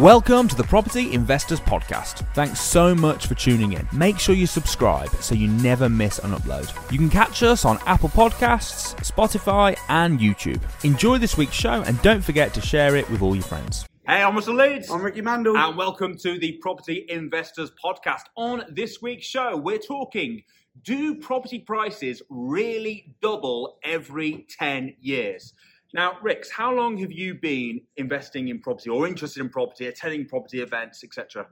Welcome 0.00 0.48
to 0.48 0.56
the 0.56 0.64
Property 0.64 1.12
Investors 1.12 1.60
Podcast. 1.60 2.26
Thanks 2.32 2.58
so 2.58 2.94
much 2.94 3.26
for 3.26 3.34
tuning 3.34 3.74
in. 3.74 3.86
Make 3.92 4.18
sure 4.18 4.34
you 4.34 4.46
subscribe 4.46 5.10
so 5.16 5.34
you 5.34 5.46
never 5.46 5.90
miss 5.90 6.18
an 6.20 6.30
upload. 6.30 6.72
You 6.90 6.96
can 6.96 7.10
catch 7.10 7.42
us 7.42 7.66
on 7.66 7.78
Apple 7.84 8.08
Podcasts, 8.08 8.94
Spotify, 9.00 9.78
and 9.90 10.18
YouTube. 10.18 10.62
Enjoy 10.86 11.18
this 11.18 11.36
week's 11.36 11.52
show 11.52 11.82
and 11.82 12.00
don't 12.00 12.22
forget 12.22 12.54
to 12.54 12.62
share 12.62 12.96
it 12.96 13.10
with 13.10 13.20
all 13.20 13.34
your 13.34 13.44
friends. 13.44 13.84
Hey, 14.06 14.22
I'm 14.22 14.34
Russell 14.34 14.54
Leeds. 14.54 14.90
I'm 14.90 15.02
Ricci 15.02 15.20
Mandal. 15.20 15.54
And 15.54 15.76
welcome 15.76 16.16
to 16.16 16.38
the 16.38 16.52
Property 16.62 17.04
Investors 17.10 17.70
Podcast. 17.84 18.22
On 18.36 18.64
this 18.70 19.02
week's 19.02 19.26
show, 19.26 19.54
we're 19.54 19.76
talking 19.76 20.42
do 20.82 21.16
property 21.16 21.58
prices 21.58 22.22
really 22.30 23.14
double 23.20 23.78
every 23.84 24.46
10 24.58 24.96
years? 24.98 25.52
Now, 25.92 26.18
Rix, 26.22 26.50
how 26.50 26.72
long 26.74 26.96
have 26.98 27.10
you 27.12 27.34
been 27.34 27.80
investing 27.96 28.48
in 28.48 28.60
property 28.60 28.90
or 28.90 29.06
interested 29.08 29.40
in 29.40 29.48
property, 29.48 29.86
attending 29.86 30.26
property 30.26 30.60
events, 30.60 31.02
etc.? 31.02 31.46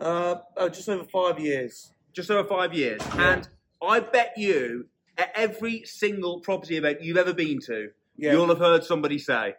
Uh, 0.00 0.36
oh, 0.56 0.68
just 0.68 0.88
over 0.88 1.04
five 1.04 1.38
years. 1.38 1.92
Just 2.12 2.30
over 2.30 2.48
five 2.48 2.74
years. 2.74 3.00
Yeah. 3.14 3.34
And 3.36 3.48
I 3.82 4.00
bet 4.00 4.32
you, 4.36 4.86
at 5.16 5.30
every 5.34 5.84
single 5.84 6.40
property 6.40 6.76
event 6.76 7.02
you've 7.02 7.16
ever 7.16 7.32
been 7.32 7.58
to, 7.66 7.90
Yeah. 8.16 8.32
you'll 8.32 8.48
have 8.48 8.58
heard 8.58 8.82
somebody 8.84 9.18
say, 9.18 9.54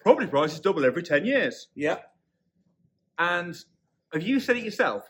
property 0.00 0.28
prices 0.28 0.60
double 0.60 0.84
every 0.84 1.02
10 1.02 1.24
years. 1.24 1.68
Yeah, 1.74 1.98
And 3.18 3.56
have 4.12 4.22
you 4.22 4.38
said 4.38 4.56
it 4.56 4.64
yourself? 4.64 5.02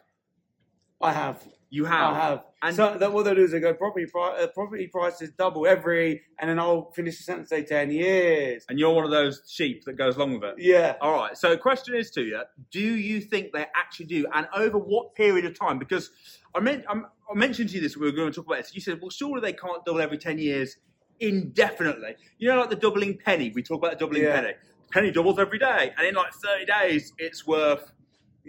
I 1.00 1.12
have. 1.12 1.42
You 1.68 1.84
have. 1.84 2.14
I 2.14 2.20
have. 2.20 2.44
And 2.62 2.76
so 2.76 2.96
that 2.96 3.12
what 3.12 3.24
they 3.24 3.34
do 3.34 3.42
is 3.42 3.50
they 3.50 3.58
go 3.60 3.74
property 3.74 4.06
pri- 4.06 4.36
uh, 4.40 4.46
property 4.48 4.86
prices 4.86 5.30
double 5.36 5.66
every, 5.66 6.22
and 6.38 6.48
then 6.48 6.58
I'll 6.60 6.92
finish 6.92 7.16
the 7.18 7.24
sentence 7.24 7.48
say 7.48 7.64
ten 7.64 7.90
years. 7.90 8.64
and 8.68 8.78
you're 8.78 8.92
one 8.94 9.04
of 9.04 9.10
those 9.10 9.42
sheep 9.48 9.84
that 9.84 9.94
goes 9.94 10.16
along 10.16 10.34
with 10.34 10.44
it. 10.44 10.54
Yeah. 10.58 10.94
All 11.00 11.12
right. 11.12 11.36
So, 11.36 11.50
the 11.50 11.58
question 11.58 11.94
is 11.96 12.10
to 12.12 12.22
you: 12.22 12.40
Do 12.70 12.80
you 12.80 13.20
think 13.20 13.52
they 13.52 13.66
actually 13.74 14.06
do, 14.06 14.26
and 14.32 14.46
over 14.54 14.78
what 14.78 15.14
period 15.16 15.44
of 15.44 15.58
time? 15.58 15.78
Because 15.78 16.10
I 16.54 16.60
meant 16.60 16.84
I'm, 16.88 17.06
I 17.30 17.34
mentioned 17.34 17.70
to 17.70 17.74
you 17.76 17.80
this. 17.80 17.96
We 17.96 18.06
were 18.06 18.12
going 18.16 18.30
to 18.30 18.36
talk 18.36 18.46
about 18.46 18.58
this. 18.58 18.72
You 18.74 18.80
said, 18.80 19.00
"Well, 19.00 19.10
surely 19.10 19.40
they 19.40 19.52
can't 19.52 19.84
double 19.84 20.00
every 20.00 20.18
ten 20.18 20.38
years 20.38 20.76
indefinitely." 21.20 22.16
You 22.38 22.48
know, 22.48 22.60
like 22.60 22.70
the 22.70 22.76
doubling 22.76 23.18
penny. 23.18 23.50
We 23.54 23.62
talk 23.62 23.78
about 23.78 23.92
the 23.92 23.98
doubling 23.98 24.22
Yeah. 24.22 24.40
penny. 24.40 24.54
Penny 24.92 25.10
doubles 25.10 25.38
every 25.38 25.58
day, 25.58 25.92
and 25.98 26.06
in 26.06 26.14
like 26.14 26.32
thirty 26.32 26.64
days, 26.64 27.12
it's 27.18 27.44
worth 27.46 27.92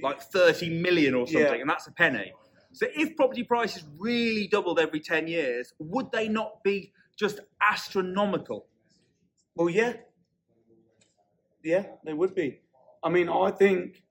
like 0.02 0.22
thirty 0.22 0.70
million 0.82 1.16
or 1.16 1.26
something, 1.26 1.42
Yeah. 1.56 1.62
and 1.62 1.70
that's 1.70 1.88
a 1.88 1.92
penny. 1.92 2.32
So, 2.78 2.86
if 2.96 3.16
property 3.16 3.44
prices 3.44 3.84
really 3.98 4.48
doubled 4.48 4.80
every 4.80 5.00
ten 5.00 5.28
years, 5.28 5.74
would 5.80 6.12
they 6.12 6.28
not 6.28 6.64
be 6.64 6.94
just 7.18 7.40
astronomical? 7.60 8.68
Well, 9.56 9.70
yeah. 9.70 9.94
Yeah, 11.64 11.86
they 12.06 12.14
would 12.14 12.36
be. 12.36 12.60
I 13.04 13.10
mean, 13.10 13.30
I 13.30 13.50
think. 13.50 14.04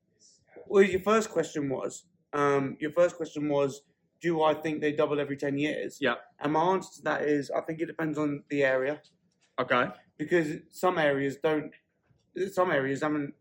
Well, 0.67 0.83
your 0.83 1.01
first 1.01 1.31
question 1.31 1.69
was. 1.69 2.07
Um, 2.33 2.77
your 2.81 2.91
first 2.91 3.17
question 3.17 3.49
was, 3.49 3.83
do 4.21 4.43
I 4.43 4.53
think 4.53 4.81
they 4.81 4.91
double 4.91 5.21
every 5.21 5.37
ten 5.37 5.57
years? 5.59 5.99
Yeah. 6.01 6.17
And 6.41 6.53
my 6.53 6.63
answer 6.73 6.97
to 6.97 7.03
that 7.03 7.23
is, 7.23 7.53
I 7.53 7.61
think 7.61 7.81
it 7.81 7.87
depends 7.87 8.19
on 8.19 8.43
the 8.51 8.65
area. 8.65 9.01
Okay. 9.61 9.87
because 10.19 10.49
some 10.71 10.99
areas 10.99 11.37
don't 11.37 11.73
some 12.53 12.71
areas 12.71 13.01
haven't 13.01 13.33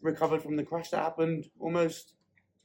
recovered 0.00 0.42
from 0.42 0.56
the 0.56 0.62
crash 0.62 0.90
that 0.90 1.02
happened 1.02 1.46
almost 1.58 2.12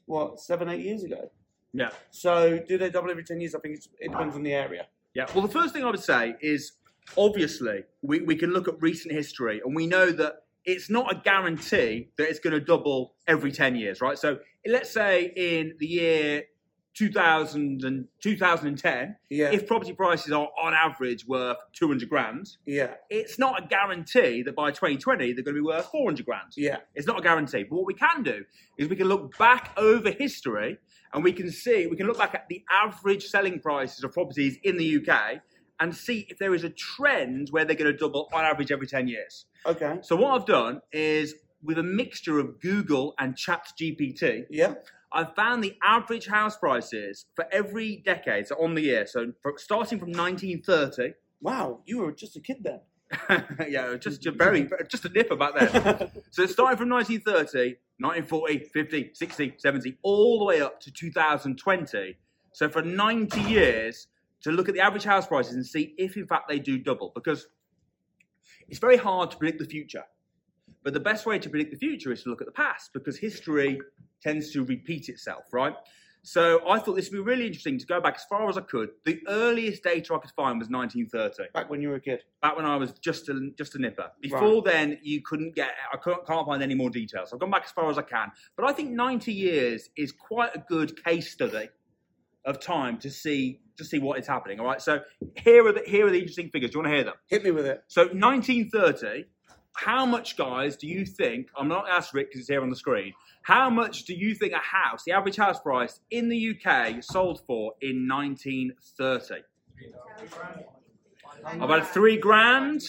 what 0.05 0.39
seven 0.39 0.69
eight 0.69 0.81
years 0.81 1.03
ago 1.03 1.31
Yeah. 1.73 1.89
so 2.09 2.59
do 2.67 2.77
they 2.77 2.89
double 2.89 3.09
every 3.11 3.23
10 3.23 3.39
years 3.39 3.55
i 3.55 3.59
think 3.59 3.75
it's, 3.77 3.87
it 3.99 4.11
depends 4.11 4.35
on 4.35 4.43
the 4.43 4.53
area 4.53 4.87
Yeah. 5.13 5.25
Well, 5.33 5.45
the 5.45 5.51
first 5.59 5.73
thing 5.73 5.83
I 5.83 5.89
would 5.89 5.99
say 5.99 6.35
is 6.41 6.73
obviously 7.17 7.83
we, 8.01 8.21
we 8.21 8.35
can 8.35 8.51
look 8.51 8.67
at 8.67 8.75
recent 8.81 9.13
history 9.13 9.61
and 9.65 9.75
we 9.75 9.87
know 9.87 10.11
that 10.11 10.33
it's 10.65 10.89
not 10.89 11.11
a 11.11 11.15
guarantee 11.15 12.09
that 12.17 12.29
it's 12.29 12.39
going 12.39 12.53
to 12.53 12.59
double 12.59 13.15
every 13.27 13.51
10 13.51 13.75
years, 13.75 13.99
right? 13.99 14.17
So 14.17 14.37
let's 14.65 14.89
say 14.91 15.33
in 15.35 15.73
the 15.79 15.87
year 15.87 16.43
2000 16.93 17.83
and 17.83 18.05
2010, 18.21 19.15
yeah 19.29 19.49
if 19.51 19.65
property 19.65 19.93
prices 19.93 20.31
are 20.33 20.49
on 20.61 20.73
average 20.73 21.25
worth 21.25 21.57
200 21.73 22.07
grand, 22.09 22.45
yeah 22.65 22.91
it's 23.09 23.39
not 23.39 23.63
a 23.63 23.67
guarantee 23.67 24.43
that 24.43 24.55
by 24.55 24.71
2020 24.71 25.33
they're 25.33 25.43
going 25.43 25.55
to 25.55 25.61
be 25.61 25.65
worth 25.65 25.85
400 25.85 26.25
grand. 26.25 26.51
yeah 26.57 26.77
It's 26.95 27.07
not 27.07 27.17
a 27.19 27.21
guarantee. 27.21 27.63
But 27.63 27.75
what 27.77 27.85
we 27.85 27.93
can 27.93 28.23
do 28.23 28.43
is 28.77 28.87
we 28.89 28.95
can 28.95 29.07
look 29.07 29.37
back 29.37 29.71
over 29.77 30.11
history 30.11 30.77
and 31.13 31.23
we 31.23 31.33
can 31.33 31.51
see, 31.51 31.87
we 31.87 31.95
can 31.95 32.07
look 32.07 32.17
back 32.17 32.33
at 32.35 32.47
the 32.49 32.63
average 32.69 33.25
selling 33.27 33.59
prices 33.59 34.03
of 34.03 34.13
properties 34.13 34.57
in 34.63 34.77
the 34.77 34.97
UK 34.97 35.41
and 35.79 35.95
see 35.95 36.25
if 36.29 36.37
there 36.37 36.53
is 36.53 36.63
a 36.63 36.69
trend 36.69 37.49
where 37.49 37.65
they're 37.65 37.75
going 37.75 37.91
to 37.91 37.97
double 37.97 38.29
on 38.33 38.45
average 38.45 38.71
every 38.71 38.87
10 38.87 39.07
years. 39.07 39.45
okay 39.65 39.99
So 40.01 40.15
what 40.15 40.39
I've 40.39 40.45
done 40.45 40.81
is 40.91 41.35
with 41.63 41.77
a 41.77 41.83
mixture 41.83 42.39
of 42.39 42.59
Google 42.59 43.13
and 43.19 43.35
ChatGPT, 43.35 44.45
yeah 44.49 44.75
I've 45.13 45.35
found 45.35 45.61
the 45.61 45.75
average 45.83 46.27
house 46.27 46.55
prices 46.55 47.25
for 47.35 47.45
every 47.51 47.97
decade, 48.05 48.47
so 48.47 48.55
on 48.63 48.75
the 48.75 48.81
year. 48.81 49.05
So 49.05 49.33
for, 49.41 49.55
starting 49.57 49.99
from 49.99 50.11
1930, 50.11 51.15
wow 51.41 51.81
you 51.85 51.99
were 51.99 52.11
just 52.11 52.35
a 52.37 52.39
kid 52.39 52.57
then 52.61 52.79
yeah, 53.67 53.95
just 53.99 54.25
a 54.25 54.31
very, 54.31 54.69
just 54.87 55.05
a 55.05 55.09
nip 55.09 55.31
about 55.31 55.55
that. 55.55 56.11
So 56.31 56.45
starting 56.45 56.77
from 56.77 56.89
1930, 56.89 57.77
1940, 57.99 58.59
50, 58.69 59.11
60, 59.13 59.53
70, 59.57 59.97
all 60.01 60.39
the 60.39 60.45
way 60.45 60.61
up 60.61 60.79
to 60.81 60.91
2020. 60.91 62.17
So 62.53 62.69
for 62.69 62.81
90 62.81 63.41
years, 63.41 64.07
to 64.43 64.51
look 64.51 64.67
at 64.69 64.75
the 64.75 64.81
average 64.81 65.03
house 65.03 65.27
prices 65.27 65.53
and 65.55 65.65
see 65.65 65.93
if 65.97 66.17
in 66.17 66.25
fact 66.25 66.49
they 66.49 66.59
do 66.59 66.77
double. 66.77 67.11
Because 67.13 67.47
it's 68.69 68.79
very 68.79 68.97
hard 68.97 69.31
to 69.31 69.37
predict 69.37 69.59
the 69.59 69.65
future. 69.65 70.03
But 70.83 70.93
the 70.93 70.99
best 70.99 71.25
way 71.25 71.37
to 71.37 71.49
predict 71.49 71.71
the 71.71 71.77
future 71.77 72.11
is 72.11 72.23
to 72.23 72.29
look 72.29 72.41
at 72.41 72.47
the 72.47 72.53
past 72.53 72.91
because 72.93 73.17
history 73.17 73.79
tends 74.21 74.51
to 74.51 74.63
repeat 74.63 75.09
itself, 75.09 75.43
right? 75.51 75.75
So 76.23 76.67
I 76.69 76.79
thought 76.79 76.95
this 76.95 77.09
would 77.09 77.17
be 77.17 77.21
really 77.21 77.47
interesting 77.47 77.79
to 77.79 77.85
go 77.85 77.99
back 77.99 78.15
as 78.15 78.23
far 78.25 78.47
as 78.47 78.57
I 78.57 78.61
could. 78.61 78.91
The 79.05 79.19
earliest 79.27 79.83
data 79.83 80.13
I 80.13 80.19
could 80.19 80.31
find 80.31 80.59
was 80.59 80.69
1930 80.69 81.51
back 81.53 81.69
when 81.69 81.81
you 81.81 81.89
were 81.89 81.95
a 81.95 82.01
kid 82.01 82.23
back 82.41 82.55
when 82.55 82.65
I 82.65 82.75
was 82.75 82.91
just 82.93 83.29
a 83.29 83.51
just 83.57 83.75
a 83.75 83.79
nipper. 83.79 84.11
Before 84.21 84.61
then, 84.61 84.99
you 85.01 85.21
couldn't 85.21 85.55
get. 85.55 85.71
I 85.91 85.97
can't, 85.97 86.25
can't 86.25 86.45
find 86.45 86.61
any 86.61 86.75
more 86.75 86.89
details. 86.89 87.33
I've 87.33 87.39
gone 87.39 87.49
back 87.49 87.63
as 87.65 87.71
far 87.71 87.89
as 87.89 87.97
I 87.97 88.03
can, 88.03 88.31
but 88.55 88.65
I 88.65 88.73
think 88.73 88.91
ninety 88.91 89.33
years 89.33 89.89
is 89.95 90.11
quite 90.11 90.55
a 90.55 90.59
good 90.59 91.03
case 91.03 91.31
study 91.31 91.69
of 92.45 92.59
time 92.59 92.97
to 92.99 93.09
see 93.09 93.59
to 93.77 93.83
see 93.83 93.99
what 93.99 94.19
is 94.19 94.27
happening. 94.27 94.59
All 94.59 94.65
right, 94.65 94.81
so 94.81 95.01
here 95.37 95.65
are 95.65 95.73
the 95.73 95.83
here 95.85 96.05
are 96.05 96.11
the 96.11 96.19
interesting 96.19 96.49
figures. 96.49 96.71
Do 96.71 96.77
you 96.77 96.83
want 96.83 96.91
to 96.91 96.95
hear 96.95 97.03
them? 97.03 97.15
hit 97.27 97.43
me 97.43 97.51
with 97.51 97.65
it 97.65 97.83
So 97.87 98.03
1930. 98.03 99.25
How 99.73 100.05
much, 100.05 100.37
guys, 100.37 100.75
do 100.75 100.87
you 100.87 101.05
think? 101.05 101.47
I'm 101.57 101.67
not 101.67 101.81
going 101.81 101.91
to 101.91 101.97
ask 101.97 102.13
Rick 102.13 102.29
because 102.29 102.41
it's 102.41 102.49
here 102.49 102.61
on 102.61 102.69
the 102.69 102.75
screen. 102.75 103.13
How 103.43 103.69
much 103.69 104.03
do 104.05 104.13
you 104.13 104.35
think 104.35 104.53
a 104.53 104.57
house, 104.57 105.03
the 105.05 105.13
average 105.13 105.37
house 105.37 105.59
price 105.59 105.99
in 106.11 106.29
the 106.29 106.55
UK, 106.55 107.03
sold 107.03 107.41
for 107.47 107.73
in 107.81 108.07
1930? 108.07 109.43
About 111.59 111.87
three 111.87 112.17
grand, 112.17 112.83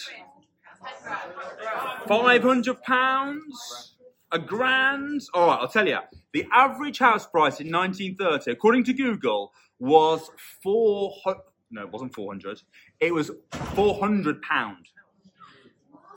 five 2.07 2.43
hundred 2.43 2.83
pounds, 2.83 3.95
a 4.31 4.39
grand. 4.39 5.23
All 5.33 5.47
right, 5.47 5.59
I'll 5.61 5.69
tell 5.69 5.89
you. 5.89 5.99
The 6.33 6.47
average 6.53 6.99
house 6.99 7.27
price 7.27 7.61
in 7.61 7.71
1930, 7.71 8.51
according 8.51 8.85
to 8.85 8.93
Google, 8.93 9.53
was 9.79 10.31
four. 10.63 11.15
No, 11.71 11.83
it 11.83 11.91
wasn't 11.91 12.15
400. 12.15 12.61
It 13.01 13.15
was 13.15 13.31
400 13.75 14.43
pound. 14.43 14.89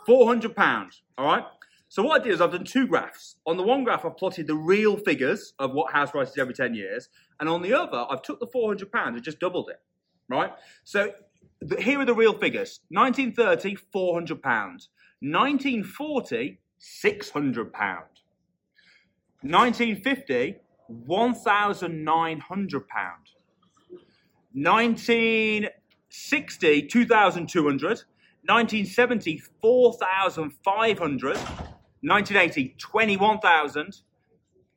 400 0.05 0.55
pounds. 0.55 1.01
All 1.17 1.25
right. 1.25 1.43
So 1.89 2.03
what 2.03 2.21
I 2.21 2.23
did 2.23 2.33
is 2.33 2.41
I've 2.41 2.51
done 2.51 2.65
two 2.65 2.87
graphs. 2.87 3.35
On 3.45 3.57
the 3.57 3.63
one 3.63 3.83
graph, 3.83 4.05
I've 4.05 4.17
plotted 4.17 4.47
the 4.47 4.55
real 4.55 4.97
figures 4.97 5.53
of 5.59 5.71
what 5.71 5.93
house 5.93 6.11
prices 6.11 6.37
every 6.37 6.53
10 6.53 6.73
years, 6.73 7.09
and 7.39 7.47
on 7.47 7.61
the 7.61 7.73
other, 7.73 8.05
I've 8.09 8.21
took 8.21 8.39
the 8.39 8.47
400 8.47 8.91
pounds 8.91 9.15
and 9.15 9.23
just 9.23 9.39
doubled 9.39 9.69
it. 9.69 9.81
Right. 10.27 10.51
So 10.83 11.11
the, 11.61 11.81
here 11.81 11.99
are 11.99 12.05
the 12.05 12.13
real 12.13 12.37
figures: 12.37 12.81
1930, 12.89 13.75
400 13.91 14.41
pounds. 14.41 14.89
1940, 15.21 16.59
600 16.77 17.73
pound. 17.73 18.03
1950, 19.41 20.57
1,900 20.87 22.87
pound. 22.87 23.31
1960, 24.53 26.87
2,200. 26.87 28.03
1970, 28.47 29.41
4,500. 29.61 31.37
1980, 32.01 32.75
21,000. 32.77 34.01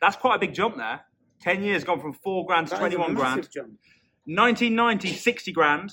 That's 0.01 0.17
quite 0.17 0.37
a 0.37 0.39
big 0.39 0.55
jump 0.55 0.77
there. 0.77 1.01
10 1.41 1.63
years 1.63 1.85
gone 1.85 2.01
from 2.01 2.15
4 2.15 2.47
grand 2.47 2.69
to 2.69 2.71
That 2.77 2.87
is 2.87 2.95
a 2.95 2.97
21 2.97 3.15
grand. 3.15 3.51
jump. 3.51 3.79
1990, 4.25 5.09
60 5.13 5.53
grand. 5.53 5.93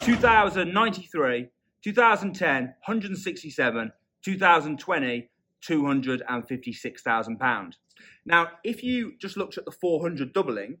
2000, 0.00 0.72
93. 0.72 1.48
2010, 1.82 2.62
167. 2.64 3.92
2020, 4.22 5.30
256,000 5.60 7.38
pound. 7.38 7.76
Now, 8.24 8.48
if 8.64 8.82
you 8.82 9.12
just 9.18 9.36
looked 9.36 9.58
at 9.58 9.64
the 9.66 9.72
400 9.72 10.32
doubling 10.32 10.78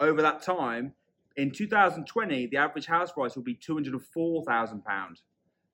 over 0.00 0.22
that 0.22 0.42
time, 0.42 0.94
in 1.36 1.50
2020, 1.50 2.46
the 2.46 2.56
average 2.56 2.86
house 2.86 3.12
price 3.12 3.36
will 3.36 3.42
be 3.42 3.54
204,000 3.54 4.84
pound. 4.84 5.20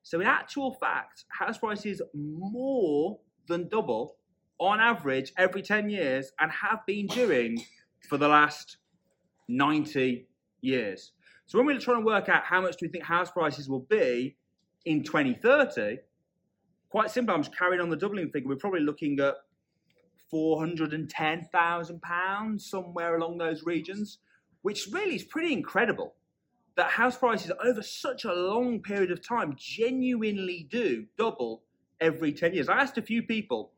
So, 0.03 0.21
in 0.21 0.27
actual 0.27 0.75
fact, 0.75 1.25
house 1.29 1.59
prices 1.59 2.03
more 2.15 3.19
than 3.49 3.69
double 3.69 4.17
on 4.59 4.81
average 4.81 5.33
every 5.37 5.63
10 5.63 5.91
years 5.91 6.33
and 6.39 6.53
have 6.53 6.87
been 6.87 7.07
doing 7.07 7.63
for 8.09 8.17
the 8.19 8.29
last 8.29 8.77
90 9.49 10.29
years. 10.61 11.13
So 11.47 11.59
when 11.59 11.67
we're 11.67 11.81
trying 11.81 12.01
to 12.01 12.07
work 12.07 12.29
out 12.29 12.45
how 12.45 12.61
much 12.61 12.77
do 12.77 12.87
we 12.87 12.93
think 12.93 13.03
house 13.05 13.31
prices 13.31 13.69
will 13.69 13.87
be 13.91 14.37
in 14.85 15.03
2030, 15.03 15.99
quite 16.91 17.11
simply, 17.11 17.35
I'm 17.35 17.43
just 17.43 17.57
carrying 17.57 17.81
on 17.81 17.91
the 17.91 17.97
doubling 17.97 18.31
figure. 18.31 18.49
We're 18.49 18.55
probably 18.57 18.83
looking 18.83 19.19
at 19.19 19.35
£410,000, 20.33 22.61
somewhere 22.61 23.17
along 23.17 23.39
those 23.39 23.65
regions, 23.65 24.19
which 24.63 24.87
really 24.93 25.17
is 25.17 25.25
pretty 25.25 25.53
incredible 25.53 26.15
that 26.77 26.91
house 26.91 27.17
prices 27.17 27.53
over 27.65 27.83
such 27.83 28.25
a 28.25 28.33
long 28.33 28.81
period 28.81 29.11
of 29.11 29.27
time 29.27 29.55
genuinely 29.59 30.67
do 30.71 31.07
double 31.19 31.63
every 32.01 32.33
10 32.33 32.55
years. 32.55 32.69
I 32.69 32.81
asked 32.81 32.99
a 32.99 33.03
few 33.03 33.23
people, 33.23 33.73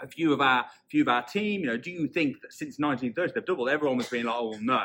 a 0.00 0.06
few 0.06 0.32
of 0.32 0.40
our 0.40 0.66
few 0.88 1.02
of 1.02 1.08
our 1.08 1.22
team, 1.22 1.60
you 1.60 1.66
know, 1.66 1.76
do 1.76 1.90
you 1.90 2.08
think 2.08 2.40
that 2.42 2.52
since 2.52 2.78
1930 2.78 3.32
they've 3.34 3.44
doubled? 3.44 3.68
Everyone 3.68 3.98
was 3.98 4.08
being 4.08 4.24
like, 4.24 4.36
oh 4.36 4.54
no, 4.60 4.84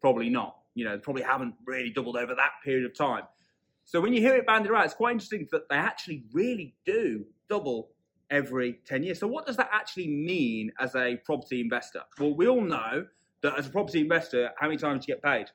probably 0.00 0.28
not. 0.28 0.56
You 0.74 0.84
know, 0.84 0.98
probably 0.98 1.22
haven't 1.22 1.54
really 1.64 1.90
doubled 1.90 2.16
over 2.16 2.34
that 2.34 2.50
period 2.64 2.84
of 2.84 2.94
time. 2.94 3.22
So 3.84 4.00
when 4.00 4.12
you 4.12 4.20
hear 4.20 4.34
it 4.34 4.46
banded 4.46 4.70
around, 4.70 4.84
it's 4.84 4.94
quite 4.94 5.12
interesting 5.12 5.46
that 5.52 5.68
they 5.70 5.76
actually 5.76 6.24
really 6.32 6.74
do 6.84 7.24
double 7.48 7.90
every 8.30 8.80
10 8.84 9.04
years. 9.04 9.20
So 9.20 9.26
what 9.28 9.46
does 9.46 9.56
that 9.56 9.70
actually 9.72 10.08
mean 10.08 10.72
as 10.80 10.94
a 10.96 11.16
property 11.24 11.60
investor? 11.60 12.02
Well, 12.18 12.34
we 12.34 12.48
all 12.48 12.60
know 12.60 13.06
that 13.42 13.58
as 13.58 13.68
a 13.68 13.70
property 13.70 14.00
investor, 14.00 14.50
how 14.58 14.66
many 14.66 14.76
times 14.76 15.06
do 15.06 15.12
you 15.12 15.14
get 15.14 15.22
paid? 15.22 15.46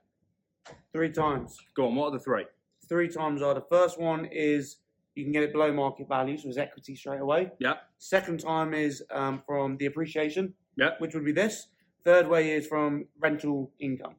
Three 0.93 1.11
times. 1.11 1.57
Go 1.75 1.87
on, 1.87 1.95
what 1.95 2.07
are 2.07 2.11
the 2.11 2.19
three? 2.19 2.45
Three 2.87 3.07
times 3.07 3.41
are 3.41 3.53
the 3.53 3.65
first 3.69 3.99
one 3.99 4.25
is 4.31 4.77
you 5.15 5.23
can 5.23 5.31
get 5.31 5.43
it 5.43 5.51
below 5.53 5.71
market 5.71 6.07
value, 6.07 6.37
so 6.37 6.47
it's 6.49 6.57
equity 6.57 6.95
straight 6.95 7.21
away. 7.21 7.51
Yeah. 7.59 7.75
Second 7.97 8.39
time 8.39 8.73
is 8.73 9.03
um, 9.11 9.41
from 9.45 9.77
the 9.77 9.85
appreciation, 9.85 10.53
Yeah. 10.77 10.91
which 10.99 11.13
would 11.13 11.25
be 11.25 11.31
this. 11.31 11.67
Third 12.03 12.27
way 12.27 12.51
is 12.51 12.67
from 12.67 13.05
rental 13.19 13.71
income. 13.79 14.15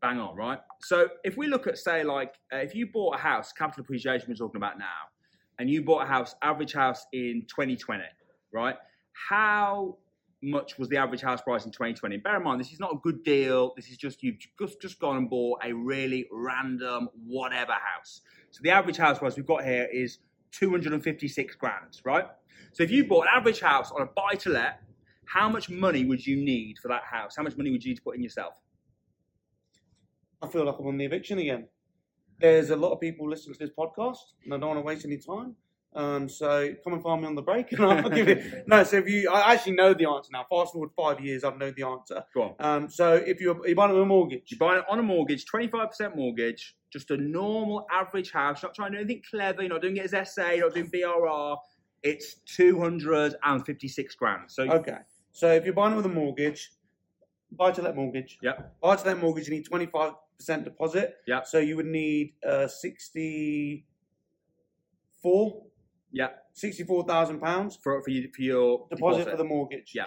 Bang 0.00 0.18
on, 0.18 0.34
right? 0.36 0.58
So 0.80 1.08
if 1.22 1.36
we 1.36 1.46
look 1.46 1.66
at, 1.66 1.78
say, 1.78 2.02
like 2.02 2.34
uh, 2.52 2.56
if 2.56 2.74
you 2.74 2.86
bought 2.92 3.14
a 3.16 3.18
house, 3.18 3.52
capital 3.52 3.82
appreciation 3.82 4.26
we're 4.28 4.34
talking 4.34 4.56
about 4.58 4.78
now, 4.78 4.86
and 5.58 5.70
you 5.70 5.82
bought 5.84 6.02
a 6.02 6.06
house, 6.06 6.34
average 6.42 6.72
house 6.72 7.06
in 7.12 7.44
2020, 7.48 8.02
right? 8.52 8.74
How 9.28 9.98
much 10.42 10.78
was 10.78 10.88
the 10.88 10.96
average 10.96 11.20
house 11.20 11.40
price 11.40 11.64
in 11.64 11.70
2020? 11.70 12.18
Bear 12.18 12.36
in 12.36 12.42
mind, 12.42 12.60
this 12.60 12.72
is 12.72 12.80
not 12.80 12.92
a 12.92 12.98
good 13.02 13.22
deal. 13.22 13.72
This 13.76 13.88
is 13.88 13.96
just 13.96 14.22
you've 14.22 14.36
just, 14.58 14.80
just 14.80 14.98
gone 14.98 15.16
and 15.16 15.30
bought 15.30 15.60
a 15.64 15.72
really 15.72 16.26
random 16.32 17.08
whatever 17.26 17.72
house. 17.72 18.20
So 18.50 18.60
the 18.62 18.70
average 18.70 18.96
house 18.96 19.18
price 19.18 19.36
we've 19.36 19.46
got 19.46 19.64
here 19.64 19.88
is 19.92 20.18
256 20.52 21.54
grand, 21.56 22.00
right? 22.04 22.26
So 22.72 22.82
if 22.82 22.90
you 22.90 23.06
bought 23.06 23.22
an 23.22 23.32
average 23.34 23.60
house 23.60 23.90
on 23.92 24.02
a 24.02 24.06
buy 24.06 24.36
to 24.40 24.50
let, 24.50 24.80
how 25.24 25.48
much 25.48 25.70
money 25.70 26.04
would 26.04 26.26
you 26.26 26.36
need 26.36 26.78
for 26.78 26.88
that 26.88 27.04
house? 27.04 27.34
How 27.36 27.42
much 27.42 27.56
money 27.56 27.70
would 27.70 27.82
you 27.84 27.90
need 27.90 27.96
to 27.96 28.02
put 28.02 28.16
in 28.16 28.22
yourself? 28.22 28.54
I 30.42 30.48
feel 30.48 30.64
like 30.64 30.74
I'm 30.78 30.86
on 30.86 30.98
the 30.98 31.04
eviction 31.04 31.38
again. 31.38 31.68
There's 32.40 32.70
a 32.70 32.76
lot 32.76 32.92
of 32.92 33.00
people 33.00 33.28
listening 33.28 33.54
to 33.54 33.58
this 33.60 33.70
podcast, 33.78 34.18
and 34.44 34.52
I 34.52 34.58
don't 34.58 34.68
want 34.68 34.78
to 34.80 34.82
waste 34.82 35.04
any 35.04 35.18
time. 35.18 35.54
Um, 35.94 36.26
so 36.28 36.72
come 36.82 36.94
and 36.94 37.02
find 37.02 37.20
me 37.20 37.28
on 37.28 37.34
the 37.34 37.42
break, 37.42 37.70
and 37.72 37.84
I'll 37.84 38.08
give 38.08 38.28
you. 38.28 38.42
No, 38.66 38.82
so 38.82 38.96
if 38.96 39.08
you, 39.08 39.30
I 39.30 39.52
actually 39.52 39.74
know 39.74 39.92
the 39.92 40.08
answer 40.08 40.30
now. 40.32 40.46
Fast 40.48 40.72
forward 40.72 40.90
five 40.96 41.20
years, 41.20 41.44
I've 41.44 41.58
known 41.58 41.74
the 41.76 41.86
answer. 41.86 42.24
Go 42.34 42.42
on. 42.42 42.54
Um, 42.60 42.88
so 42.88 43.14
if 43.14 43.40
you're, 43.40 43.60
you're 43.66 43.76
buying 43.76 43.90
it 43.90 43.94
with 43.94 44.02
a 44.02 44.06
mortgage, 44.06 44.50
You're 44.50 44.58
buying 44.58 44.78
it 44.78 44.84
on 44.88 44.98
a 44.98 45.02
mortgage, 45.02 45.44
25% 45.44 46.16
mortgage, 46.16 46.76
just 46.92 47.10
a 47.10 47.16
normal 47.16 47.86
average 47.92 48.32
house. 48.32 48.62
You're 48.62 48.70
not 48.70 48.74
trying 48.74 48.92
to 48.92 48.98
do 48.98 49.04
anything 49.04 49.22
clever. 49.28 49.62
You're 49.62 49.72
not 49.72 49.82
doing 49.82 49.96
it 49.98 50.12
as 50.12 50.34
SA. 50.34 50.50
You're 50.50 50.66
not 50.68 50.74
doing 50.74 50.90
BRR. 50.90 51.56
It's 52.02 52.36
256 52.56 54.14
grand. 54.16 54.50
So, 54.50 54.62
okay. 54.64 54.96
So 55.32 55.52
if 55.52 55.64
you're 55.64 55.74
buying 55.74 55.92
it 55.92 55.96
with 55.96 56.06
a 56.06 56.10
mortgage, 56.10 56.72
buy 57.52 57.70
to 57.72 57.82
let 57.82 57.94
mortgage. 57.96 58.38
yeah, 58.42 58.52
Buy 58.82 58.96
to 58.96 59.06
let 59.06 59.18
mortgage, 59.18 59.48
you 59.48 59.54
need 59.54 59.66
25% 59.66 60.14
deposit. 60.64 61.16
Yeah. 61.26 61.42
So 61.44 61.58
you 61.58 61.76
would 61.76 61.86
need 61.86 62.32
uh, 62.46 62.66
64, 62.66 65.62
yeah, 66.12 66.28
64,000 66.52 67.40
pounds 67.40 67.78
for, 67.82 68.02
for, 68.02 68.10
you, 68.10 68.28
for 68.34 68.42
your 68.42 68.86
deposit, 68.90 69.18
deposit. 69.18 69.30
for 69.30 69.36
the 69.36 69.44
mortgage. 69.44 69.92
Yeah. 69.94 70.06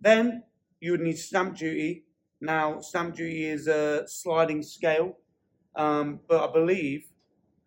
Then 0.00 0.42
you 0.80 0.92
would 0.92 1.00
need 1.00 1.18
stamp 1.18 1.56
duty. 1.56 2.04
Now, 2.40 2.80
stamp 2.80 3.14
duty 3.16 3.46
is 3.46 3.66
a 3.66 4.06
sliding 4.06 4.62
scale, 4.62 5.16
um, 5.74 6.20
but 6.28 6.48
I 6.48 6.52
believe 6.52 7.06